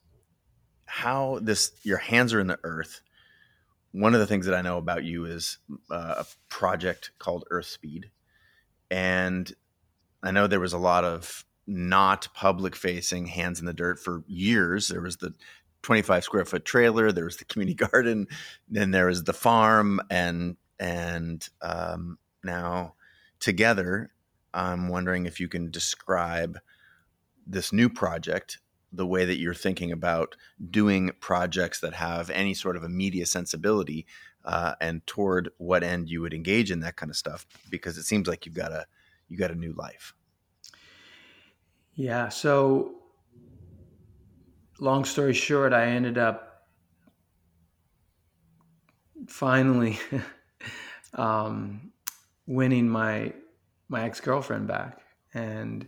[0.86, 3.02] how this your hands are in the earth.
[3.92, 5.58] One of the things that i know about you is
[5.90, 8.10] uh, a project called earth speed.
[8.90, 9.52] And
[10.22, 14.24] i know there was a lot of not public facing hands in the dirt for
[14.26, 14.88] years.
[14.88, 15.34] There was the
[15.82, 18.26] 25 square foot trailer there was the community garden
[18.68, 22.94] then there was the farm and and um, now
[23.40, 24.10] together
[24.54, 26.58] i'm wondering if you can describe
[27.46, 28.58] this new project
[28.94, 30.36] the way that you're thinking about
[30.70, 34.06] doing projects that have any sort of a media sensibility
[34.44, 38.02] uh, and toward what end you would engage in that kind of stuff because it
[38.02, 38.86] seems like you've got a
[39.28, 40.14] you got a new life
[41.94, 42.28] yeah.
[42.28, 42.94] So,
[44.80, 46.66] long story short, I ended up
[49.28, 49.98] finally
[51.14, 51.92] um,
[52.46, 53.32] winning my
[53.88, 55.00] my ex girlfriend back,
[55.34, 55.86] and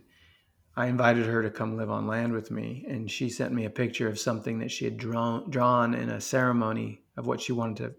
[0.77, 3.71] I invited her to come live on land with me, and she sent me a
[3.71, 7.77] picture of something that she had drawn drawn in a ceremony of what she wanted
[7.79, 7.95] to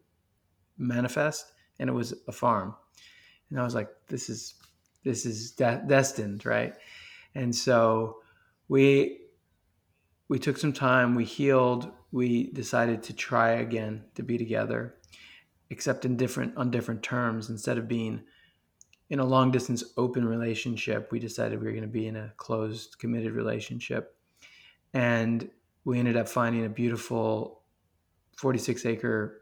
[0.77, 2.75] manifest, and it was a farm,
[3.49, 4.55] and I was like, "This is
[5.03, 6.75] this is de- destined, right?"
[7.33, 8.17] And so
[8.67, 9.24] we
[10.27, 14.95] we took some time, we healed, we decided to try again to be together,
[15.69, 18.21] except in different on different terms instead of being
[19.09, 22.33] in a long distance open relationship, we decided we were going to be in a
[22.37, 24.15] closed, committed relationship.
[24.93, 25.49] And
[25.83, 27.61] we ended up finding a beautiful
[28.37, 29.41] 46 acre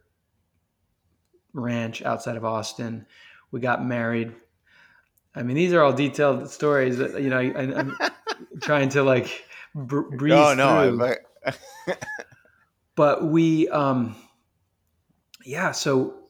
[1.53, 3.05] ranch outside of Austin.
[3.51, 4.33] We got married.
[5.35, 7.97] I mean, these are all detailed stories that, you know, I, am
[8.61, 9.45] trying to like
[9.75, 11.15] br- breeze oh no through.
[11.45, 11.95] I,
[12.95, 14.15] but we, um,
[15.45, 16.23] yeah, so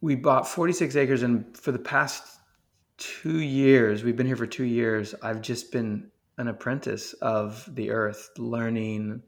[0.00, 2.22] we bought 46 acres and for the past
[2.98, 7.90] two years we've been here for two years i've just been an apprentice of the
[7.90, 9.22] earth learning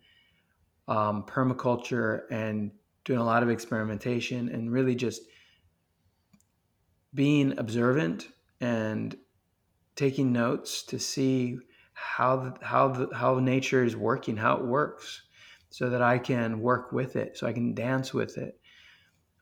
[0.89, 2.71] um, permaculture and
[3.05, 5.23] doing a lot of experimentation and really just
[7.15, 8.29] being observant
[8.61, 9.17] and
[9.97, 11.59] taking notes to see
[12.01, 15.23] how the, how the, how nature is working how it works
[15.71, 18.59] so that i can work with it so i can dance with it.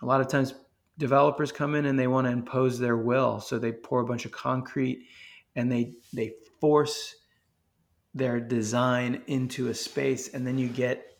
[0.02, 0.54] A lot of times
[0.98, 4.24] developers come in and they want to impose their will so they pour a bunch
[4.24, 5.06] of concrete
[5.54, 7.16] and they they force
[8.14, 11.18] their design into a space and then you get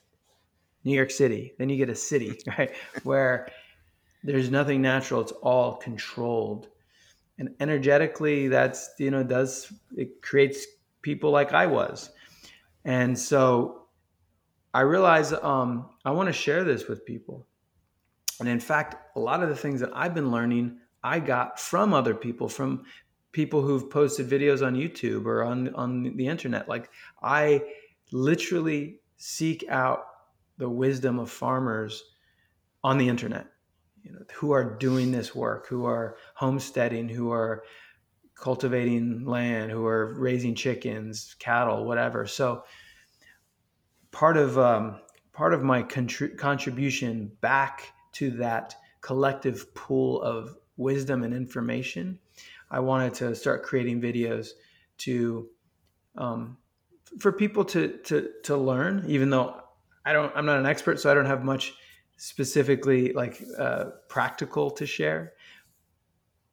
[0.85, 3.49] new york city then you get a city right where
[4.27, 6.69] there's nothing natural it's all controlled.
[7.39, 10.67] And energetically that's you know does it creates
[11.07, 12.11] people like i was.
[12.85, 13.83] And so
[14.75, 15.71] i realize um,
[16.05, 17.47] i want to share this with people.
[18.41, 21.95] And in fact, a lot of the things that I've been learning, I got from
[21.95, 22.85] other people, from
[23.31, 26.69] people who've posted videos on YouTube or on, on the internet.
[26.69, 26.91] Like
[27.23, 27.63] I
[28.11, 30.01] literally seek out
[30.59, 32.03] the wisdom of farmers
[32.83, 33.47] on the internet,
[34.03, 37.63] you know, who are doing this work, who are homesteading, who are
[38.37, 42.27] cultivating land, who are raising chickens, cattle, whatever.
[42.27, 42.65] So
[44.13, 45.01] part of um,
[45.33, 52.19] part of my contri- contribution back to that collective pool of wisdom and information,
[52.71, 54.49] I wanted to start creating videos
[54.99, 55.49] to
[56.17, 56.57] um,
[57.19, 59.05] for people to to to learn.
[59.09, 59.61] Even though
[60.05, 61.75] I don't, I'm not an expert, so I don't have much
[62.17, 65.35] specifically like uh, practical to share.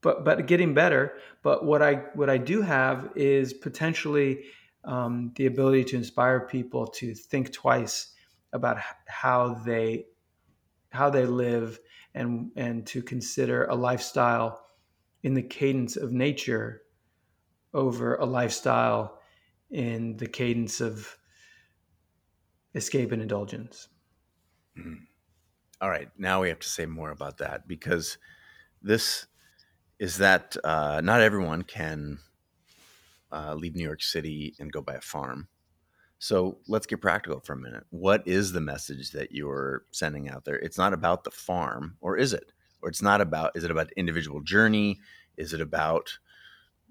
[0.03, 1.15] But but getting better.
[1.41, 4.43] But what I what I do have is potentially
[4.83, 8.13] um, the ability to inspire people to think twice
[8.51, 8.77] about
[9.07, 10.05] how they
[10.89, 11.79] how they live
[12.13, 14.59] and and to consider a lifestyle
[15.23, 16.83] in the cadence of nature
[17.73, 19.19] over a lifestyle
[19.71, 21.17] in the cadence of
[22.75, 23.87] escape and indulgence.
[24.77, 24.97] Mm.
[25.81, 28.17] All right, now we have to say more about that because
[28.81, 29.25] this
[30.03, 32.19] is that uh, not everyone can
[33.31, 35.47] uh, leave New York City and go buy a farm.
[36.19, 37.85] So let's get practical for a minute.
[37.89, 40.57] What is the message that you're sending out there?
[40.57, 42.51] It's not about the farm, or is it?
[42.81, 44.99] Or it's not about, is it about individual journey?
[45.37, 46.19] Is it about,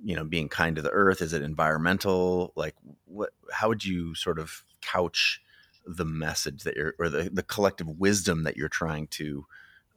[0.02, 1.20] you know, being kind to the earth?
[1.20, 2.54] Is it environmental?
[2.56, 5.42] Like, what, how would you sort of couch
[5.84, 9.44] the message that you're, or the, the collective wisdom that you're trying to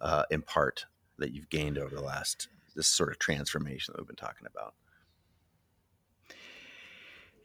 [0.02, 0.86] uh, impart
[1.18, 4.74] that you've gained over the last, this sort of transformation that we've been talking about?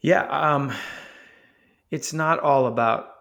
[0.03, 0.23] Yeah.
[0.25, 0.73] Um,
[1.91, 3.15] it's not all about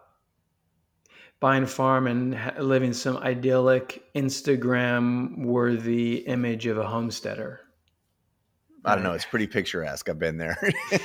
[1.39, 7.61] buying a farm and living some idyllic Instagram worthy image of a homesteader.
[8.85, 9.13] I don't know.
[9.13, 10.07] It's pretty picturesque.
[10.07, 10.57] I've been there.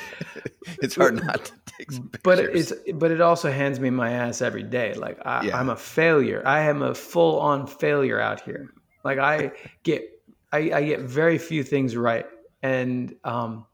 [0.81, 2.21] it's hard not to take some pictures.
[2.23, 4.95] But it's but it also hands me my ass every day.
[4.95, 5.59] Like I, yeah.
[5.59, 6.43] I'm a failure.
[6.47, 8.73] I am a full on failure out here.
[9.03, 9.53] Like I
[9.83, 10.09] get
[10.55, 12.27] I, I get very few things right,
[12.63, 13.67] and um,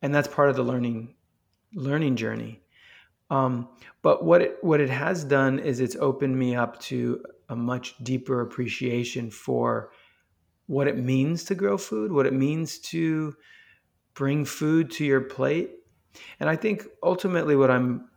[0.00, 1.14] and that's part of the learning
[1.74, 2.62] learning journey.
[3.30, 3.68] Um,
[4.02, 7.96] but what it what it has done is it's opened me up to a much
[8.04, 9.90] deeper appreciation for
[10.66, 13.34] what it means to grow food, what it means to
[14.14, 15.70] bring food to your plate.
[16.38, 18.08] And I think ultimately what I'm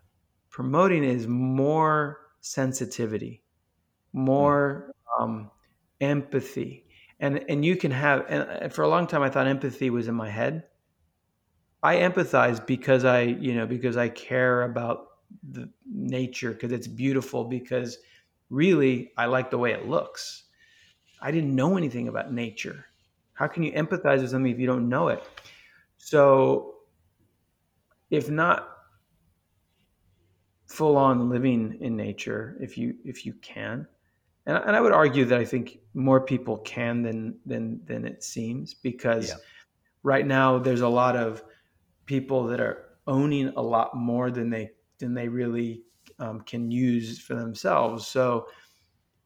[0.52, 3.44] promoting is more sensitivity,
[4.14, 5.50] more um,
[6.00, 6.87] empathy.
[7.20, 10.16] And, and you can have, and for a long time, I thought empathy was in
[10.16, 10.64] my head.
[11.82, 15.08] I empathize because I, you know, because I care about
[15.52, 17.98] the nature because it's beautiful because
[18.50, 20.44] really I like the way it looks.
[21.22, 22.86] I didn't know anything about nature.
[23.34, 25.24] How can you empathize with something if you don't know it?
[25.98, 26.76] So
[28.10, 28.70] if not
[30.68, 33.88] full on living in nature if you if you can
[34.48, 38.24] and, and i would argue that i think more people can than than than it
[38.24, 39.36] seems because yeah.
[40.02, 41.44] right now there's a lot of
[42.08, 45.84] people that are owning a lot more than they than they really
[46.20, 48.08] um, can use for themselves.
[48.08, 48.48] So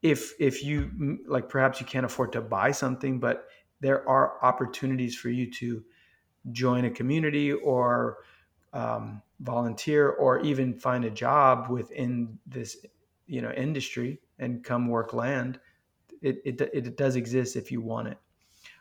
[0.02, 3.46] if if you like perhaps you can't afford to buy something, but
[3.80, 5.84] there are opportunities for you to
[6.52, 8.18] join a community or
[8.74, 12.78] um, volunteer or even find a job within this
[13.28, 15.60] you know industry and come work land.
[16.22, 18.18] It, it, it does exist if you want it.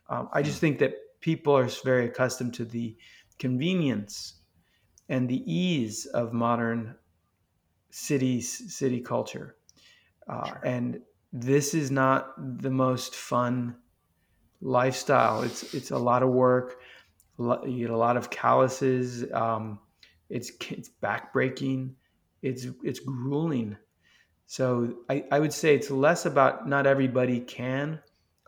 [0.09, 2.97] Um, I just think that people are very accustomed to the
[3.39, 4.41] convenience
[5.09, 6.97] and the ease of modern
[7.91, 9.57] city city culture.
[10.29, 10.61] Uh, sure.
[10.65, 11.01] And
[11.33, 13.77] this is not the most fun
[14.61, 15.43] lifestyle.
[15.43, 16.81] It's it's a lot of work.
[17.39, 19.25] You get a lot of calluses.
[19.33, 19.79] Um,
[20.29, 21.95] it's it's backbreaking.
[22.43, 23.77] It's it's grueling.
[24.51, 28.01] So I, I would say it's less about not everybody can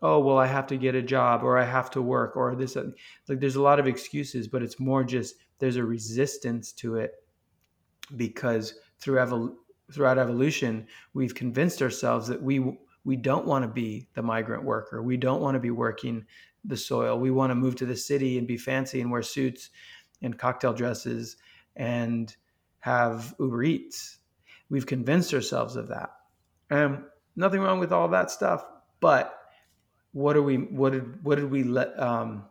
[0.04, 2.74] oh well i have to get a job or i have to work or this
[2.74, 7.12] like there's a lot of excuses but it's more just there's a resistance to it
[8.16, 9.56] because through
[9.92, 10.84] throughout evolution
[11.14, 15.02] we've convinced ourselves that we we don't want to be the migrant worker.
[15.02, 16.24] We don't want to be working
[16.64, 17.18] the soil.
[17.18, 19.70] We want to move to the city and be fancy and wear suits
[20.22, 21.36] and cocktail dresses
[21.74, 22.34] and
[22.78, 24.18] have uber eats
[24.72, 26.10] we've convinced ourselves of that.
[26.68, 27.04] And
[27.36, 28.64] nothing wrong with all that stuff
[29.02, 29.38] but
[30.12, 32.44] what are we what did what did we let um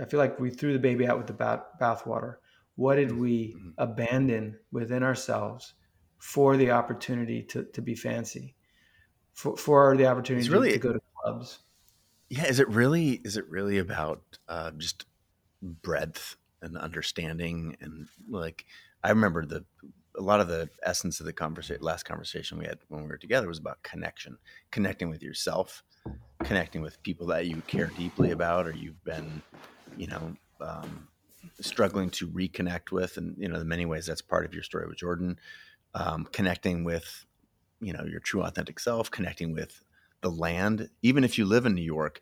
[0.00, 2.36] i feel like we threw the baby out with the bath bathwater.
[2.76, 3.70] What did we mm-hmm.
[3.78, 5.74] abandon within ourselves
[6.18, 8.56] for the opportunity to, to be fancy?
[9.32, 11.60] For, for the opportunity really, to go to clubs.
[12.28, 15.06] Yeah is it really is it really about uh, just
[15.62, 18.64] breadth and understanding and like
[19.02, 19.64] i remember the
[20.16, 23.18] a lot of the essence of the conversation last conversation we had when we were
[23.18, 24.38] together was about connection
[24.70, 25.82] connecting with yourself
[26.42, 29.42] connecting with people that you care deeply about or you've been,
[29.96, 31.08] you know, um,
[31.60, 33.16] struggling to reconnect with.
[33.16, 35.38] And, you know, in many ways, that's part of your story with Jordan.
[35.94, 37.24] Um, connecting with,
[37.80, 39.84] you know, your true authentic self, connecting with
[40.22, 40.90] the land.
[41.02, 42.20] Even if you live in New York,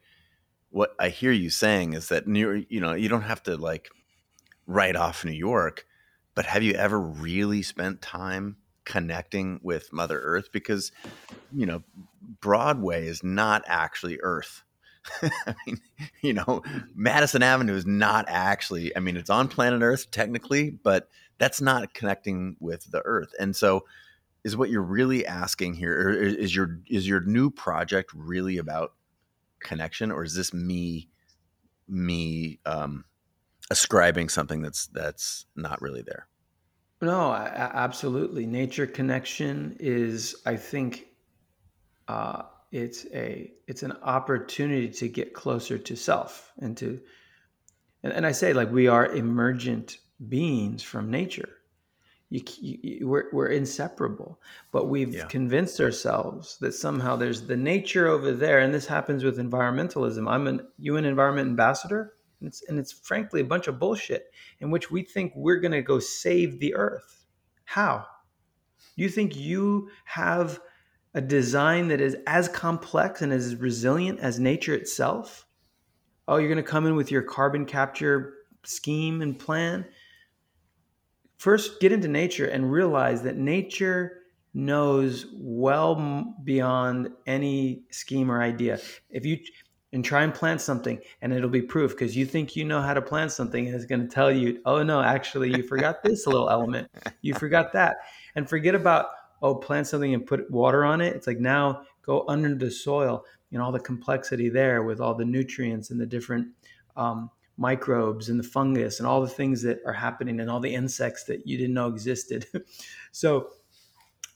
[0.70, 3.90] what I hear you saying is that New, you know, you don't have to like
[4.66, 5.86] write off New York,
[6.35, 10.51] but have you ever really spent time connecting with Mother Earth?
[10.53, 10.93] Because,
[11.53, 11.83] you know,
[12.41, 14.62] Broadway is not actually Earth.
[15.22, 15.80] I mean,
[16.22, 16.62] you know,
[16.95, 21.09] Madison Avenue is not actually, I mean, it's on planet Earth technically, but
[21.39, 23.35] that's not connecting with the Earth.
[23.39, 23.85] And so,
[24.45, 28.93] is what you're really asking here is your is your new project really about
[29.61, 31.09] connection, or is this me
[31.89, 33.05] me um,
[33.73, 36.29] ascribing something that's that's not really there?
[37.01, 38.47] No, absolutely.
[38.47, 41.07] Nature connection is, I think,
[42.07, 47.01] uh, it's a it's an opportunity to get closer to self and to
[48.03, 49.99] and, and I say like we are emergent
[50.29, 51.49] beings from nature.
[52.31, 55.27] You, you, we're, we're inseparable, but we've yeah.
[55.27, 60.27] convinced ourselves that somehow there's the nature over there, and this happens with environmentalism.
[60.27, 64.70] I'm an UN environment ambassador, and it's, and it's frankly a bunch of bullshit in
[64.70, 67.24] which we think we're going to go save the earth.
[67.64, 68.05] How?
[68.97, 70.61] You think you have
[71.14, 75.47] a design that is as complex and as resilient as nature itself?
[76.26, 78.34] Oh, you're going to come in with your carbon capture
[78.64, 79.86] scheme and plan?
[81.36, 84.18] First, get into nature and realize that nature
[84.55, 88.80] knows well beyond any scheme or idea.
[89.11, 89.38] If you
[89.93, 92.95] and try and plant something and it'll be proof because you think you know how
[92.95, 96.26] to plant something and it's going to tell you, oh no, actually you forgot this
[96.26, 96.88] little element.
[97.20, 97.97] You forgot that.
[98.34, 99.07] And forget about,
[99.43, 101.14] oh, plant something and put water on it.
[101.14, 105.24] It's like now go under the soil and all the complexity there with all the
[105.24, 106.49] nutrients and the different
[106.97, 110.74] um, microbes and the fungus and all the things that are happening and all the
[110.74, 112.47] insects that you didn't know existed.
[113.12, 113.51] so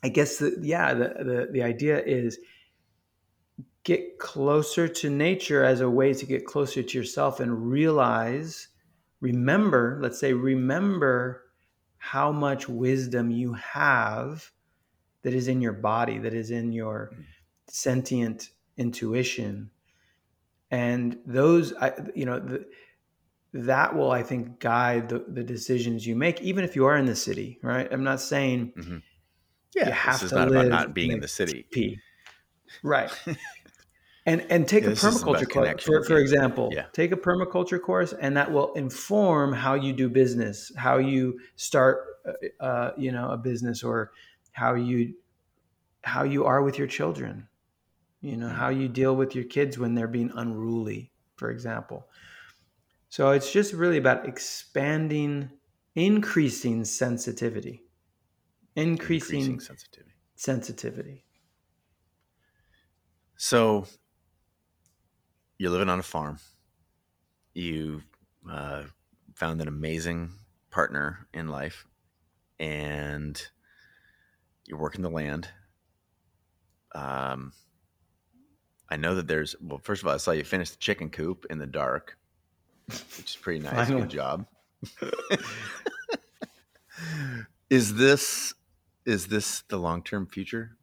[0.02, 2.38] I guess the, yeah, the, the, the idea is
[3.86, 8.66] get closer to nature as a way to get closer to yourself and realize,
[9.20, 11.44] remember, let's say, remember
[11.96, 14.50] how much wisdom you have
[15.22, 17.12] that is in your body, that is in your
[17.68, 19.70] sentient intuition.
[20.72, 21.72] And those,
[22.12, 22.66] you know, the,
[23.52, 27.06] that will, I think, guide the, the, decisions you make, even if you are in
[27.06, 27.86] the city, right?
[27.88, 28.98] I'm not saying mm-hmm.
[29.76, 31.66] yeah, you have this is to not live about not being in the city.
[31.70, 32.00] P.
[32.82, 33.10] Right.
[34.26, 36.70] and and take yeah, a permaculture course, for, for example.
[36.72, 36.86] Yeah.
[36.92, 42.04] Take a permaculture course, and that will inform how you do business, how you start,
[42.26, 44.12] uh, uh you know, a business, or
[44.52, 45.14] how you
[46.02, 47.48] how you are with your children.
[48.20, 48.56] You know, mm-hmm.
[48.56, 52.08] how you deal with your kids when they're being unruly, for example
[53.08, 55.50] so it's just really about expanding,
[55.94, 57.84] increasing sensitivity,
[58.74, 60.12] increasing, increasing sensitivity.
[60.34, 61.24] Sensitivity.
[63.36, 63.86] So
[65.58, 66.38] you're living on a farm.
[67.54, 68.02] You
[68.50, 68.84] uh,
[69.34, 70.30] found an amazing
[70.70, 71.86] partner in life,
[72.58, 73.40] and
[74.66, 75.48] you're working the land.
[76.94, 77.52] Um,
[78.90, 79.80] I know that there's well.
[79.82, 82.16] First of all, I saw you finish the chicken coop in the dark
[82.86, 83.88] which is pretty nice.
[83.88, 84.46] Good job.
[87.70, 88.54] is this
[89.04, 90.76] is this the long term future?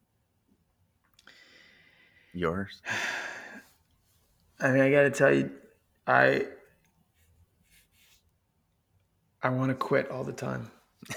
[2.33, 2.81] Yours?
[4.63, 5.51] I mean, I got to tell you,
[6.07, 6.47] I
[9.41, 10.71] I want to quit all the time.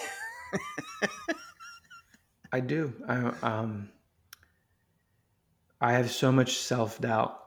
[2.52, 2.92] I do.
[3.08, 3.88] I um
[5.80, 7.40] I have so much self doubt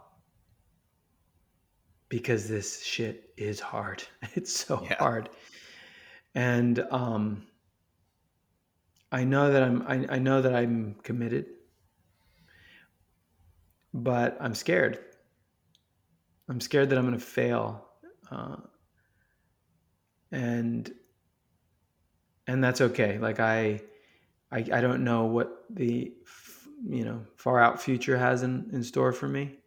[2.07, 4.03] because this shit is hard.
[4.35, 4.95] It's so yeah.
[4.99, 5.29] hard.
[6.33, 7.43] And um
[9.11, 11.47] I know that I'm I, I know that I'm committed,
[13.93, 15.08] but I'm scared.
[16.49, 17.85] I'm scared that I'm going to fail.
[18.31, 18.57] Uh,
[20.31, 20.91] and
[22.47, 23.17] and that's okay.
[23.19, 23.81] Like I,
[24.51, 26.13] I I don't know what the
[26.87, 29.59] you know far out future has in, in store for me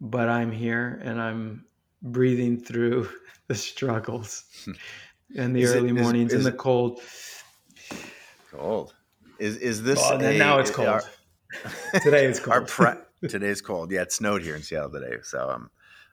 [0.00, 1.64] but I'm here and I'm
[2.02, 3.08] breathing through
[3.48, 4.44] the struggles
[5.36, 7.00] and the is early it, mornings is, and the cold.
[8.50, 8.94] Cold.
[9.38, 10.00] Is is this?
[10.02, 10.88] Oh, a, now it's cold.
[11.94, 12.54] Our, today it's cold.
[12.54, 13.90] Our pre- today's cold.
[13.90, 15.70] Yeah, it snowed here in Seattle today, so um,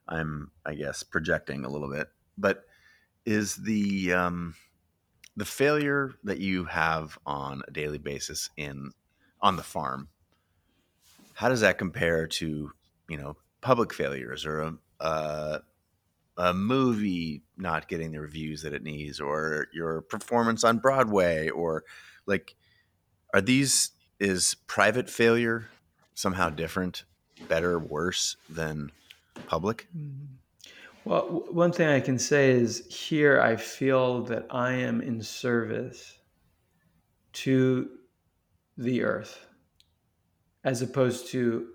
[0.07, 2.07] I'm I guess projecting a little bit.
[2.37, 2.65] But
[3.25, 4.55] is the um,
[5.35, 8.91] the failure that you have on a daily basis in
[9.41, 10.09] on the farm?
[11.33, 12.71] How does that compare to
[13.09, 15.61] you know public failures or a, a,
[16.37, 21.83] a movie not getting the reviews that it needs or your performance on Broadway or
[22.25, 22.55] like
[23.33, 25.67] are these is private failure
[26.15, 27.03] somehow different,
[27.47, 28.91] better, worse than
[29.47, 29.87] public?
[31.03, 36.17] Well, one thing I can say is here I feel that I am in service
[37.33, 37.89] to
[38.77, 39.45] the earth
[40.63, 41.67] as opposed to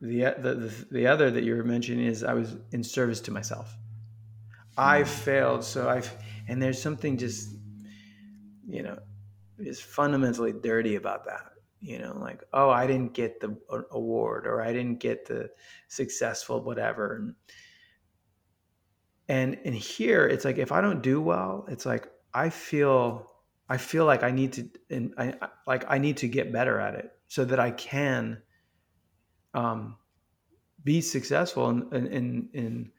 [0.00, 3.30] the, the, the, the other that you were mentioning is I was in service to
[3.32, 3.76] myself.
[4.76, 5.06] I hmm.
[5.06, 5.64] failed.
[5.64, 6.10] So I've,
[6.48, 7.50] and there's something just,
[8.68, 8.98] you know,
[9.58, 11.55] is fundamentally dirty about that.
[11.80, 13.56] You know, like, oh, I didn't get the
[13.90, 15.50] award or I didn't get the
[15.88, 17.16] successful whatever.
[17.16, 17.34] And,
[19.28, 23.30] and, and here it's like, if I don't do well, it's like, I feel,
[23.68, 25.34] I feel like I need to, and I,
[25.66, 28.42] like I need to get better at it so that I can
[29.54, 29.96] um,
[30.84, 32.92] be successful in, in in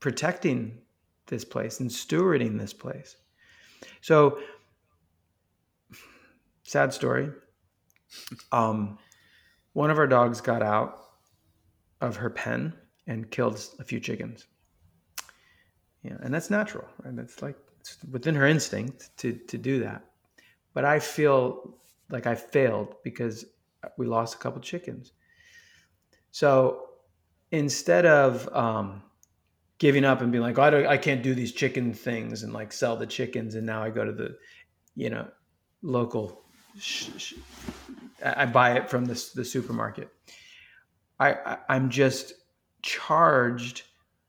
[0.00, 0.78] protecting
[1.26, 3.16] this place and stewarding this place.
[4.00, 4.38] So,
[6.72, 7.30] sad story.
[8.50, 8.98] Um,
[9.74, 10.98] one of our dogs got out
[12.00, 12.72] of her pen
[13.06, 14.46] and killed a few chickens.
[16.02, 17.14] Yeah, and that's natural, right?
[17.14, 20.04] That's like it's within her instinct to to do that.
[20.74, 21.78] But I feel
[22.10, 23.44] like I failed because
[23.98, 25.12] we lost a couple chickens.
[26.30, 26.88] So
[27.50, 29.02] instead of um,
[29.78, 32.72] giving up and being like, oh, I, I can't do these chicken things and like
[32.72, 34.36] sell the chickens, and now I go to the,
[34.96, 35.28] you know,
[35.82, 36.41] local,
[38.24, 40.10] I buy it from the, the supermarket.
[41.18, 42.34] I, I I'm just
[42.82, 43.82] charged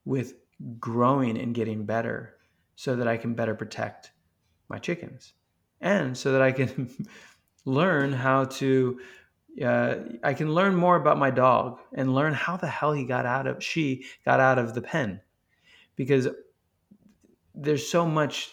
[0.05, 0.35] with
[0.79, 2.35] growing and getting better
[2.75, 4.11] so that I can better protect
[4.69, 5.33] my chickens
[5.81, 6.89] and so that I can
[7.65, 8.99] learn how to
[9.63, 13.25] uh, I can learn more about my dog and learn how the hell he got
[13.25, 15.21] out of she got out of the pen
[15.95, 16.27] because
[17.56, 18.51] there's so much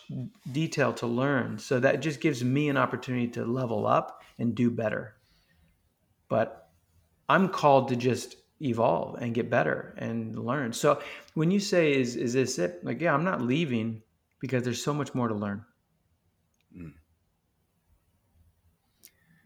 [0.52, 1.58] detail to learn.
[1.58, 5.14] So that just gives me an opportunity to level up and do better.
[6.28, 6.68] But
[7.28, 10.72] I'm called to just evolve and get better and learn.
[10.72, 11.00] So
[11.34, 12.84] when you say is is this it?
[12.84, 14.02] Like yeah, I'm not leaving
[14.40, 15.64] because there's so much more to learn.
[16.76, 16.92] Mm.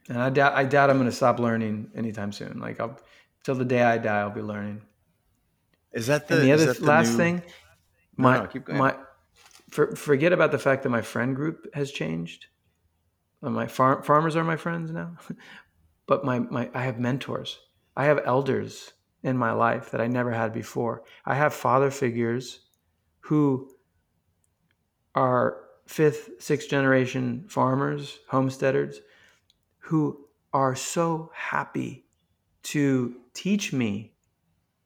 [0.09, 2.59] And I doubt I doubt I'm going to stop learning anytime soon.
[2.59, 2.99] Like I'll
[3.45, 4.83] till the day I die, I'll be learning.
[5.93, 7.17] Is that the, and the other the last new...
[7.17, 7.43] thing?
[8.17, 8.97] My no, no, my
[9.75, 12.47] for, forget about the fact that my friend group has changed.
[13.43, 15.16] Uh, my far, farmers are my friends now,
[16.07, 17.59] but my my I have mentors.
[17.97, 18.93] I have elders
[19.25, 21.03] in my life that I never had before.
[21.27, 22.61] I have father figures
[23.18, 23.68] who
[25.16, 29.01] are fifth, sixth generation farmers, homesteaders
[29.79, 32.07] who are so happy
[32.62, 34.14] to teach me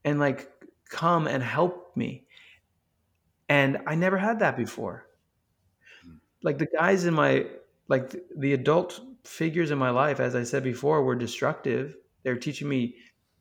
[0.03, 0.51] and like
[0.89, 2.27] come and help me.
[3.49, 5.07] And I never had that before.
[6.05, 6.17] Hmm.
[6.43, 7.47] Like the guys in my,
[7.89, 11.97] like the adult figures in my life, as I said before, were destructive.
[12.23, 12.97] They're teaching me,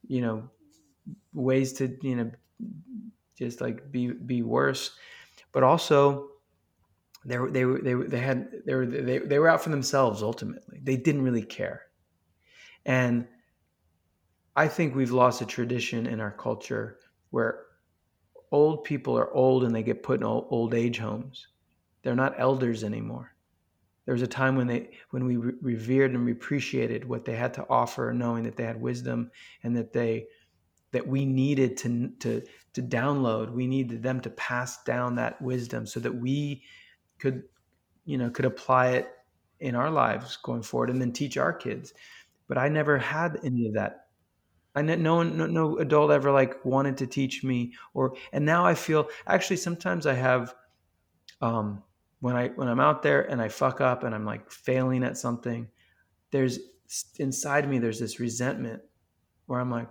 [0.08, 0.49] you know,
[1.34, 2.32] ways to, you know,
[3.38, 4.91] just like be, be worse.
[5.51, 6.30] But also,
[7.26, 9.70] they were, they were, they, were, they had, they were, they, they were out for
[9.70, 10.80] themselves ultimately.
[10.82, 11.84] They didn't really care.
[12.86, 13.28] And
[14.55, 16.99] I think we've lost a tradition in our culture
[17.32, 17.66] where
[18.52, 21.48] old people are old and they get put in old, age homes.
[22.04, 23.34] They're not elders anymore.
[24.06, 27.54] There was a time when they when we re- revered and appreciated what they had
[27.56, 29.32] to offer, knowing that they had wisdom
[29.64, 30.28] and that they
[30.91, 32.41] that we needed to to
[32.74, 33.52] to download.
[33.52, 36.64] We needed them to pass down that wisdom so that we
[37.20, 37.43] could
[38.08, 39.10] you know could apply it
[39.60, 41.93] in our lives going forward and then teach our kids
[42.48, 44.07] but i never had any of that
[44.78, 48.74] i no no, no adult ever like wanted to teach me or and now i
[48.74, 50.54] feel actually sometimes i have
[51.42, 51.84] um
[52.20, 55.18] when i when i'm out there and i fuck up and i'm like failing at
[55.18, 55.68] something
[56.32, 56.60] there's
[57.20, 58.82] inside me there's this resentment
[59.48, 59.90] where i'm like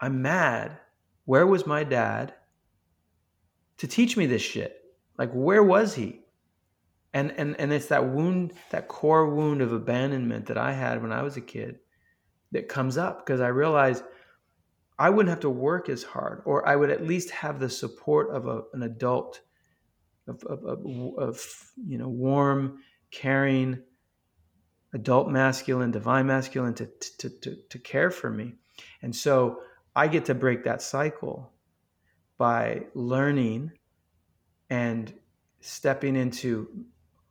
[0.00, 0.78] i'm mad.
[1.24, 2.34] Where was my dad
[3.78, 4.80] to teach me this shit?
[5.18, 6.20] Like where was he?
[7.12, 11.10] And and and it's that wound that core wound of abandonment that i had when
[11.10, 11.78] i was a kid
[12.52, 14.02] that comes up because i realized
[14.98, 18.30] i wouldn't have to work as hard or i would at least have the support
[18.30, 19.40] of a, an adult
[20.28, 20.86] of, of, of,
[21.18, 22.78] of you know warm
[23.10, 23.82] caring
[24.94, 26.88] adult masculine divine masculine to,
[27.18, 28.54] to, to, to care for me.
[29.02, 29.60] And so
[29.96, 31.52] i get to break that cycle
[32.36, 33.72] by learning
[34.70, 35.12] and
[35.60, 36.68] stepping into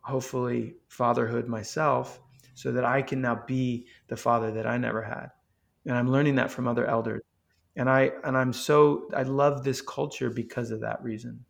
[0.01, 2.20] hopefully fatherhood myself
[2.58, 5.30] so that I can now be the father that I never had.
[5.86, 7.22] And I'm learning that from other elders.
[7.76, 11.45] And I and I'm so I love this culture because of that reason.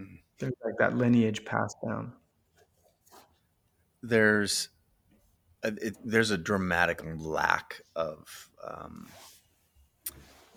[0.00, 0.14] Mm-hmm.
[0.38, 2.14] There's like that lineage passed down.
[4.02, 4.70] There's
[5.62, 9.10] a, it, there's a dramatic lack of um,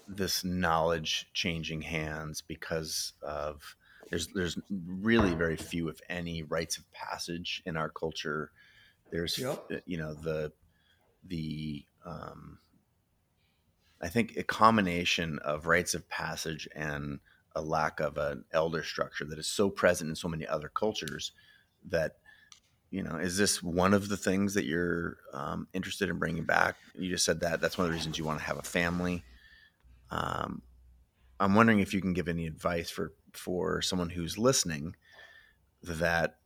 [0.07, 3.75] this knowledge changing hands because of
[4.09, 8.51] there's there's really very few, if any, rites of passage in our culture.
[9.11, 9.65] There's yep.
[9.71, 10.51] Uh, you know the
[11.25, 12.59] the um,
[14.01, 17.19] I think a combination of rites of passage and
[17.55, 21.31] a lack of an elder structure that is so present in so many other cultures
[21.89, 22.17] that
[22.91, 26.75] you know is this one of the things that you're um, interested in bringing back
[26.95, 29.23] you just said that that's one of the reasons you want to have a family
[30.11, 30.61] um,
[31.39, 34.95] i'm wondering if you can give any advice for for someone who's listening
[35.83, 36.37] that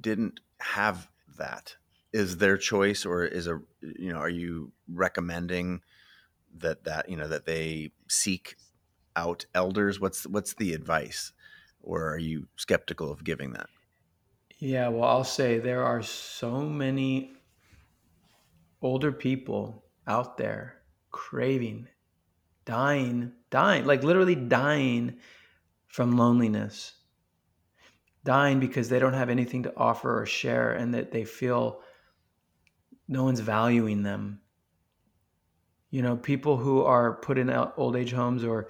[0.00, 1.76] didn't have that.
[2.12, 5.82] Is their choice or is a you know are you recommending
[6.56, 8.56] that that you know that they seek
[9.14, 10.00] out elders?
[10.00, 11.32] What's what's the advice?
[11.82, 13.68] Or are you skeptical of giving that?
[14.58, 17.32] Yeah well i'll say there are so many
[18.82, 21.86] older people out there craving
[22.64, 25.16] dying dying like literally dying
[25.88, 26.94] from loneliness
[28.28, 31.80] dying because they don't have anything to offer or share and that they feel
[33.08, 34.40] no one's valuing them.
[35.90, 38.68] You know, people who are put in old age homes or,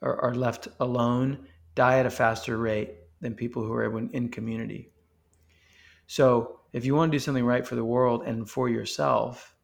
[0.00, 1.46] or are left alone
[1.76, 4.90] die at a faster rate than people who are in community.
[6.08, 9.54] So, if you want to do something right for the world and for yourself,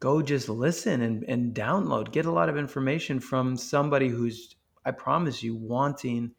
[0.00, 2.10] go just listen and, and download.
[2.10, 6.32] Get a lot of information from somebody who's, I promise you, wanting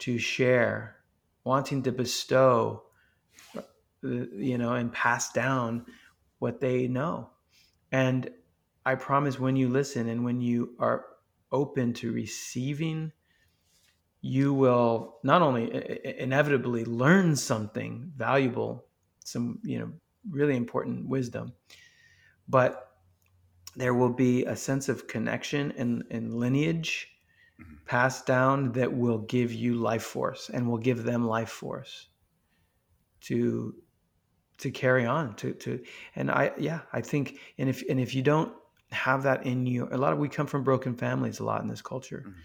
[0.00, 0.96] to share,
[1.44, 2.84] wanting to bestow,
[3.56, 3.60] uh,
[4.02, 5.86] you know, and pass down
[6.38, 7.30] what they know.
[7.90, 8.30] And
[8.84, 11.06] I promise when you listen and when you are
[11.52, 13.12] open to receiving,
[14.22, 15.70] you will not only
[16.18, 18.86] inevitably learn something valuable,
[19.24, 19.92] some, you know,
[20.30, 21.52] really important wisdom,
[22.48, 22.92] but
[23.74, 27.08] there will be a sense of connection and, and lineage.
[27.84, 32.08] Passed down that will give you life force and will give them life force
[33.20, 33.74] to
[34.58, 35.82] to carry on to to
[36.14, 38.52] and i yeah i think and if and if you don't
[38.90, 41.68] have that in you a lot of we come from broken families a lot in
[41.68, 42.38] this culture mm-hmm.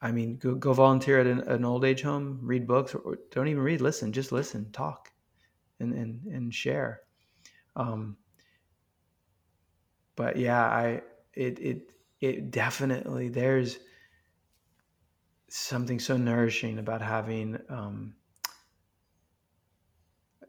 [0.00, 3.48] i mean go, go volunteer at an, an, old age home read books or don't
[3.48, 5.10] even read listen just listen talk
[5.80, 7.00] and and and share
[7.76, 8.16] um
[10.16, 11.02] but yeah i
[11.34, 13.78] it it it definitely there's
[15.48, 18.14] something so nourishing about having um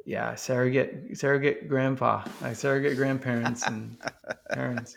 [0.05, 3.97] yeah, surrogate surrogate grandpa, like surrogate grandparents and
[4.51, 4.95] parents.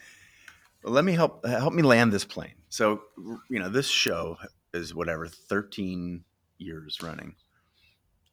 [0.82, 2.54] Well, let me help help me land this plane.
[2.68, 3.02] So,
[3.48, 4.36] you know, this show
[4.74, 6.24] is whatever 13
[6.58, 7.36] years running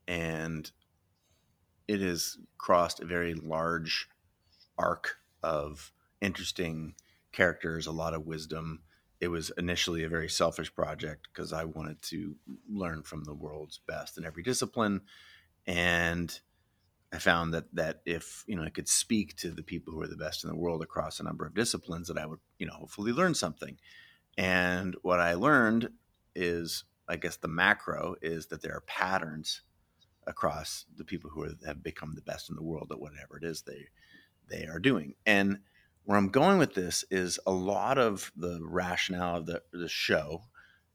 [0.07, 0.71] and
[1.87, 4.09] it has crossed a very large
[4.77, 5.91] arc of
[6.21, 6.95] interesting
[7.33, 8.83] characters, a lot of wisdom.
[9.19, 12.35] It was initially a very selfish project because I wanted to
[12.69, 15.01] learn from the world's best in every discipline
[15.65, 16.39] and
[17.13, 20.07] I found that that if you know I could speak to the people who are
[20.07, 22.73] the best in the world across a number of disciplines, that I would you know
[22.73, 23.77] hopefully learn something.
[24.35, 25.89] And what I learned
[26.33, 29.61] is, I guess, the macro is that there are patterns
[30.25, 33.43] across the people who are, have become the best in the world at whatever it
[33.43, 33.89] is they
[34.49, 35.13] they are doing.
[35.25, 35.59] And
[36.05, 40.43] where I'm going with this is a lot of the rationale of the, the show,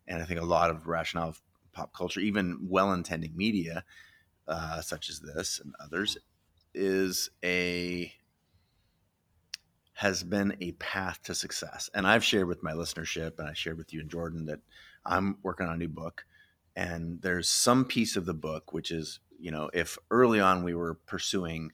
[0.06, 1.40] and I think a lot of rationale of
[1.72, 3.84] pop culture, even well-intending media,
[4.46, 6.18] uh, such as this and others,
[6.74, 8.12] is a
[9.94, 11.90] has been a path to success.
[11.92, 14.60] And I've shared with my listenership, and I shared with you and Jordan that
[15.04, 16.24] I'm working on a new book,
[16.76, 20.74] and there's some piece of the book which is, you know, if early on we
[20.74, 21.72] were pursuing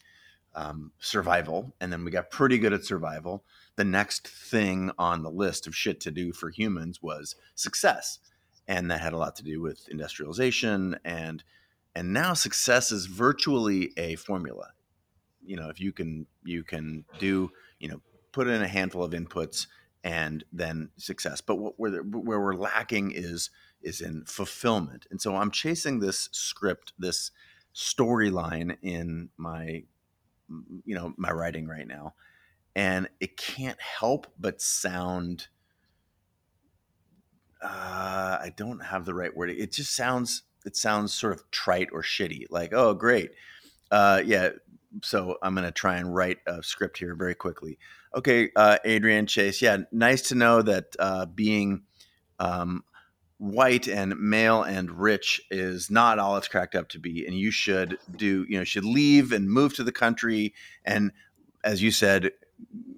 [0.54, 3.44] um, survival, and then we got pretty good at survival.
[3.76, 8.18] The next thing on the list of shit to do for humans was success.
[8.66, 11.44] And that had a lot to do with industrialization and
[11.94, 14.70] and now success is virtually a formula
[15.44, 18.00] you know if you can you can do you know
[18.32, 19.66] put in a handful of inputs
[20.02, 23.50] and then success but what where, where we're lacking is
[23.82, 27.30] is in fulfillment and so i'm chasing this script this
[27.74, 29.82] storyline in my
[30.84, 32.14] you know my writing right now
[32.76, 35.48] and it can't help but sound
[37.62, 41.88] uh, i don't have the right word it just sounds it sounds sort of trite
[41.92, 42.46] or shitty.
[42.50, 43.32] Like, oh, great.
[43.90, 44.50] Uh, yeah.
[45.02, 47.78] So I'm going to try and write a script here very quickly.
[48.14, 49.60] Okay, uh, Adrian Chase.
[49.60, 51.82] Yeah, nice to know that uh, being
[52.38, 52.84] um,
[53.44, 57.50] white and male and rich is not all it's cracked up to be, and you
[57.50, 58.46] should do.
[58.48, 61.12] You know, should leave and move to the country, and
[61.62, 62.30] as you said,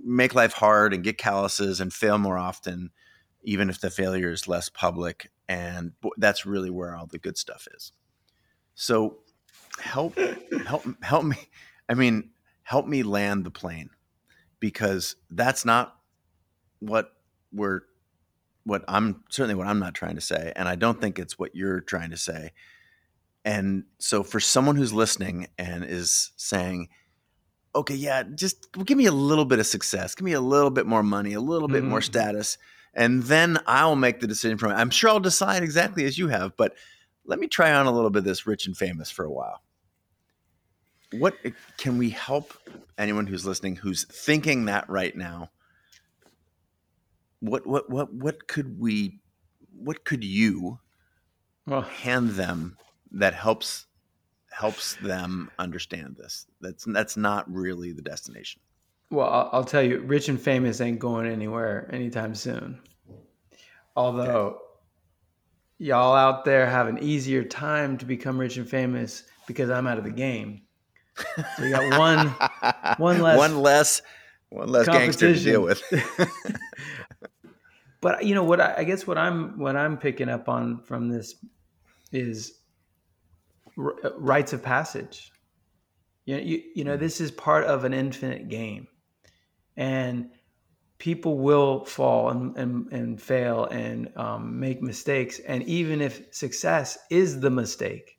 [0.05, 2.91] make life hard and get calluses and fail more often,
[3.43, 7.69] even if the failure is less public and that's really where all the good stuff
[7.75, 7.93] is.
[8.75, 9.19] So
[9.81, 10.19] help
[10.67, 11.37] help help me
[11.89, 12.31] I mean
[12.63, 13.91] help me land the plane
[14.59, 15.97] because that's not
[16.81, 17.13] what
[17.53, 17.83] we're
[18.67, 21.55] what I'm certainly what I'm not trying to say and I don't think it's what
[21.55, 22.53] you're trying to say.
[23.45, 26.89] And so for someone who's listening and is saying
[27.75, 30.87] okay, yeah, just give me a little bit of success, give me a little bit
[30.87, 31.91] more money, a little bit mm-hmm.
[31.91, 32.59] more status
[32.97, 34.77] and then I'll make the decision from it.
[34.77, 36.75] I'm sure I'll decide exactly as you have, but
[37.27, 39.63] let me try on a little bit of this rich and famous for a while.
[41.13, 41.37] what
[41.77, 42.53] can we help
[42.99, 45.51] anyone who's listening who's thinking that right now?
[47.41, 49.21] What what what what could we
[49.73, 50.79] what could you
[51.67, 52.77] well, hand them
[53.13, 53.87] that helps
[54.51, 56.47] helps them understand this?
[56.61, 58.61] That's that's not really the destination.
[59.11, 62.81] Well, I'll, I'll tell you, rich and famous ain't going anywhere anytime soon.
[63.95, 64.59] Although okay.
[65.79, 69.99] y'all out there have an easier time to become rich and famous because I'm out
[69.99, 70.63] of the game.
[71.57, 72.29] So you got one,
[72.99, 74.03] one less, one less,
[74.51, 75.83] one less gangster to deal with.
[78.01, 78.61] but you know what?
[78.61, 81.35] I, I guess what I'm what I'm picking up on from this
[82.13, 82.61] is
[83.79, 85.33] r- rites of passage.
[86.25, 88.89] You know, you, you know, this is part of an infinite game,
[89.77, 90.31] and
[90.99, 95.39] people will fall and, and, and fail and um, make mistakes.
[95.41, 98.19] And even if success is the mistake,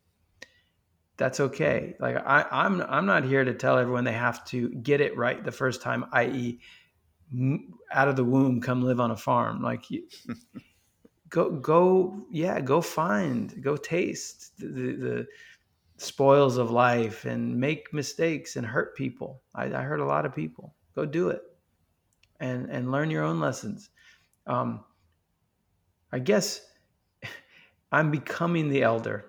[1.16, 1.96] that's okay.
[1.98, 5.42] Like I, I'm, I'm not here to tell everyone they have to get it right
[5.42, 6.60] the first time, i.e.,
[7.92, 9.62] out of the womb, come live on a farm.
[9.62, 10.04] Like, you,
[11.28, 15.26] go, go, yeah, go find, go taste the, the, the,
[16.00, 19.42] spoils of life and make mistakes and hurt people.
[19.54, 20.72] I, I hurt a lot of people.
[20.94, 21.42] Go do it
[22.40, 23.90] and and learn your own lessons.
[24.46, 24.84] Um,
[26.12, 26.60] I guess
[27.92, 29.24] I'm becoming the elder,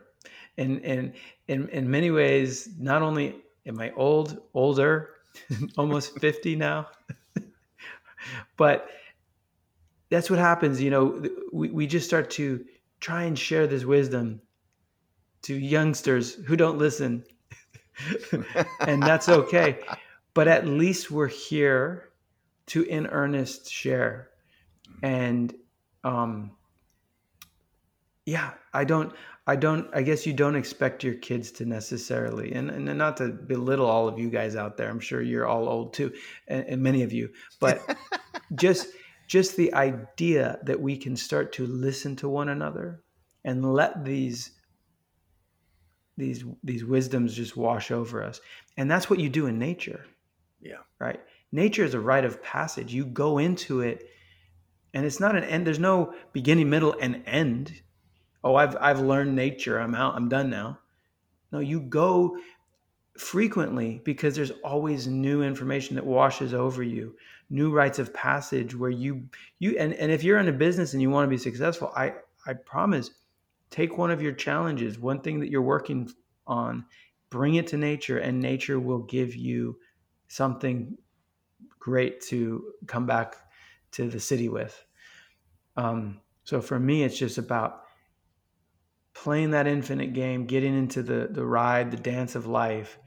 [0.58, 1.14] and and
[1.48, 3.36] in in many ways, not only
[3.66, 5.10] am I old, older,
[5.78, 6.88] almost fifty now,
[8.58, 8.90] but
[10.10, 10.82] that's what happens.
[10.82, 12.66] You know, we we just start to
[13.00, 14.42] try and share this wisdom
[15.44, 17.24] to youngsters who don't listen,
[18.82, 19.80] and that's okay.
[20.34, 22.10] But at least we're here
[22.68, 24.30] to in earnest share
[25.02, 25.54] and
[26.04, 26.52] um
[28.30, 29.14] yeah i don't
[29.48, 33.30] i don't i guess you don't expect your kids to necessarily and, and not to
[33.30, 36.12] belittle all of you guys out there i'm sure you're all old too
[36.48, 37.98] and, and many of you but
[38.56, 38.90] just
[39.28, 43.02] just the idea that we can start to listen to one another
[43.44, 44.52] and let these
[46.18, 48.42] these these wisdoms just wash over us
[48.78, 50.06] and that's what you do in nature
[50.62, 51.22] yeah right
[51.52, 52.94] nature is a rite of passage.
[52.94, 54.10] You go into it
[54.94, 55.66] and it's not an end.
[55.66, 57.82] There's no beginning, middle, and end.
[58.44, 59.80] Oh, I've I've learned nature.
[59.80, 60.16] I'm out.
[60.16, 60.80] I'm done now.
[61.52, 62.38] No, you go
[63.18, 67.16] frequently because there's always new information that washes over you,
[67.50, 69.28] new rites of passage where you
[69.60, 72.14] you and, and if you're in a business and you want to be successful, I
[72.46, 73.12] I promise
[73.70, 76.10] take one of your challenges, one thing that you're working
[76.48, 76.86] on,
[77.30, 79.78] bring it to nature and nature will give you
[80.28, 80.98] something
[81.80, 83.36] great to come back
[83.92, 84.84] to the city with.
[85.78, 87.84] Um, so for me, it's just about
[89.24, 92.98] playing that infinite game, getting into the the ride, the dance of life,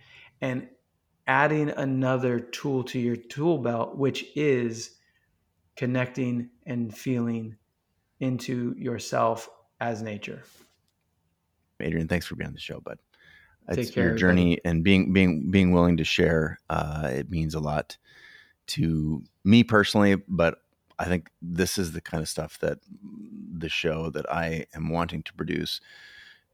[0.40, 0.68] and
[1.26, 4.98] adding another tool to your tool belt, which is
[5.76, 7.56] connecting and feeling
[8.20, 9.48] into yourself
[9.80, 10.42] as nature.
[11.80, 12.98] Adrian, thanks for being on the show, bud.
[13.68, 16.58] It's your journey and being being being willing to share.
[16.68, 17.96] Uh, it means a lot
[18.66, 20.61] to me personally, but
[21.02, 22.78] I think this is the kind of stuff that
[23.58, 25.80] the show that I am wanting to produce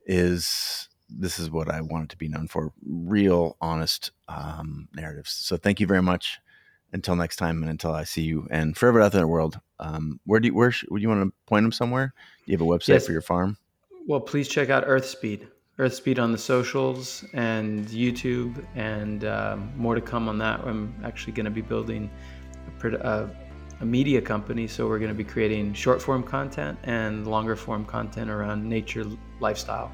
[0.07, 5.31] is this is what I want it to be known for real, honest um, narratives.
[5.31, 6.39] So thank you very much.
[6.91, 9.61] Until next time, and until I see you, and forever out there in the world.
[9.79, 12.15] Um, where do you, where would you want to point them somewhere?
[12.47, 13.05] Do you have a website yes.
[13.05, 13.59] for your farm?
[14.07, 15.49] Well, please check out EarthSpeed.
[15.79, 20.61] EarthSpeed on the socials and YouTube, and um, more to come on that.
[20.61, 22.11] I'm actually going to be building
[22.83, 23.31] a, a,
[23.81, 27.85] a, media company, so we're going to be creating short form content and longer form
[27.85, 29.05] content around nature
[29.41, 29.93] lifestyle.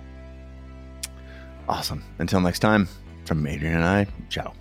[1.68, 2.04] Awesome.
[2.18, 2.88] Until next time,
[3.24, 4.52] from Adrian and I, ciao.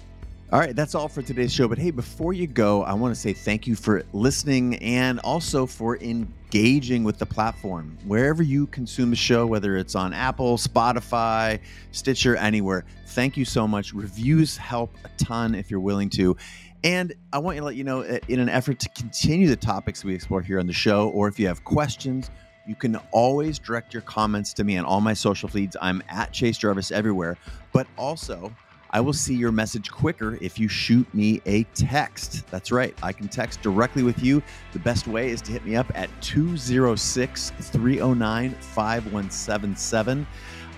[0.53, 1.67] All right, that's all for today's show.
[1.67, 5.65] But hey, before you go, I want to say thank you for listening and also
[5.65, 7.97] for engaging with the platform.
[8.05, 11.59] Wherever you consume the show, whether it's on Apple, Spotify,
[11.91, 13.93] Stitcher, anywhere, thank you so much.
[13.93, 16.37] Reviews help a ton if you're willing to.
[16.83, 19.55] And I want you to let you know, uh, in an effort to continue the
[19.55, 22.29] topics we explore here on the show, or if you have questions,
[22.67, 25.77] you can always direct your comments to me on all my social feeds.
[25.81, 27.37] I'm at Chase Jarvis everywhere.
[27.71, 28.53] But also,
[28.91, 32.45] I will see your message quicker if you shoot me a text.
[32.51, 34.43] That's right, I can text directly with you.
[34.71, 40.27] The best way is to hit me up at 206 309 5177.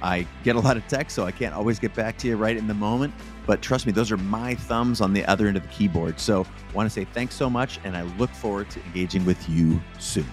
[0.02, 2.56] I get a lot of text, so I can't always get back to you right
[2.56, 3.14] in the moment.
[3.46, 6.20] But trust me, those are my thumbs on the other end of the keyboard.
[6.20, 9.48] So I want to say thanks so much, and I look forward to engaging with
[9.50, 10.28] you soon.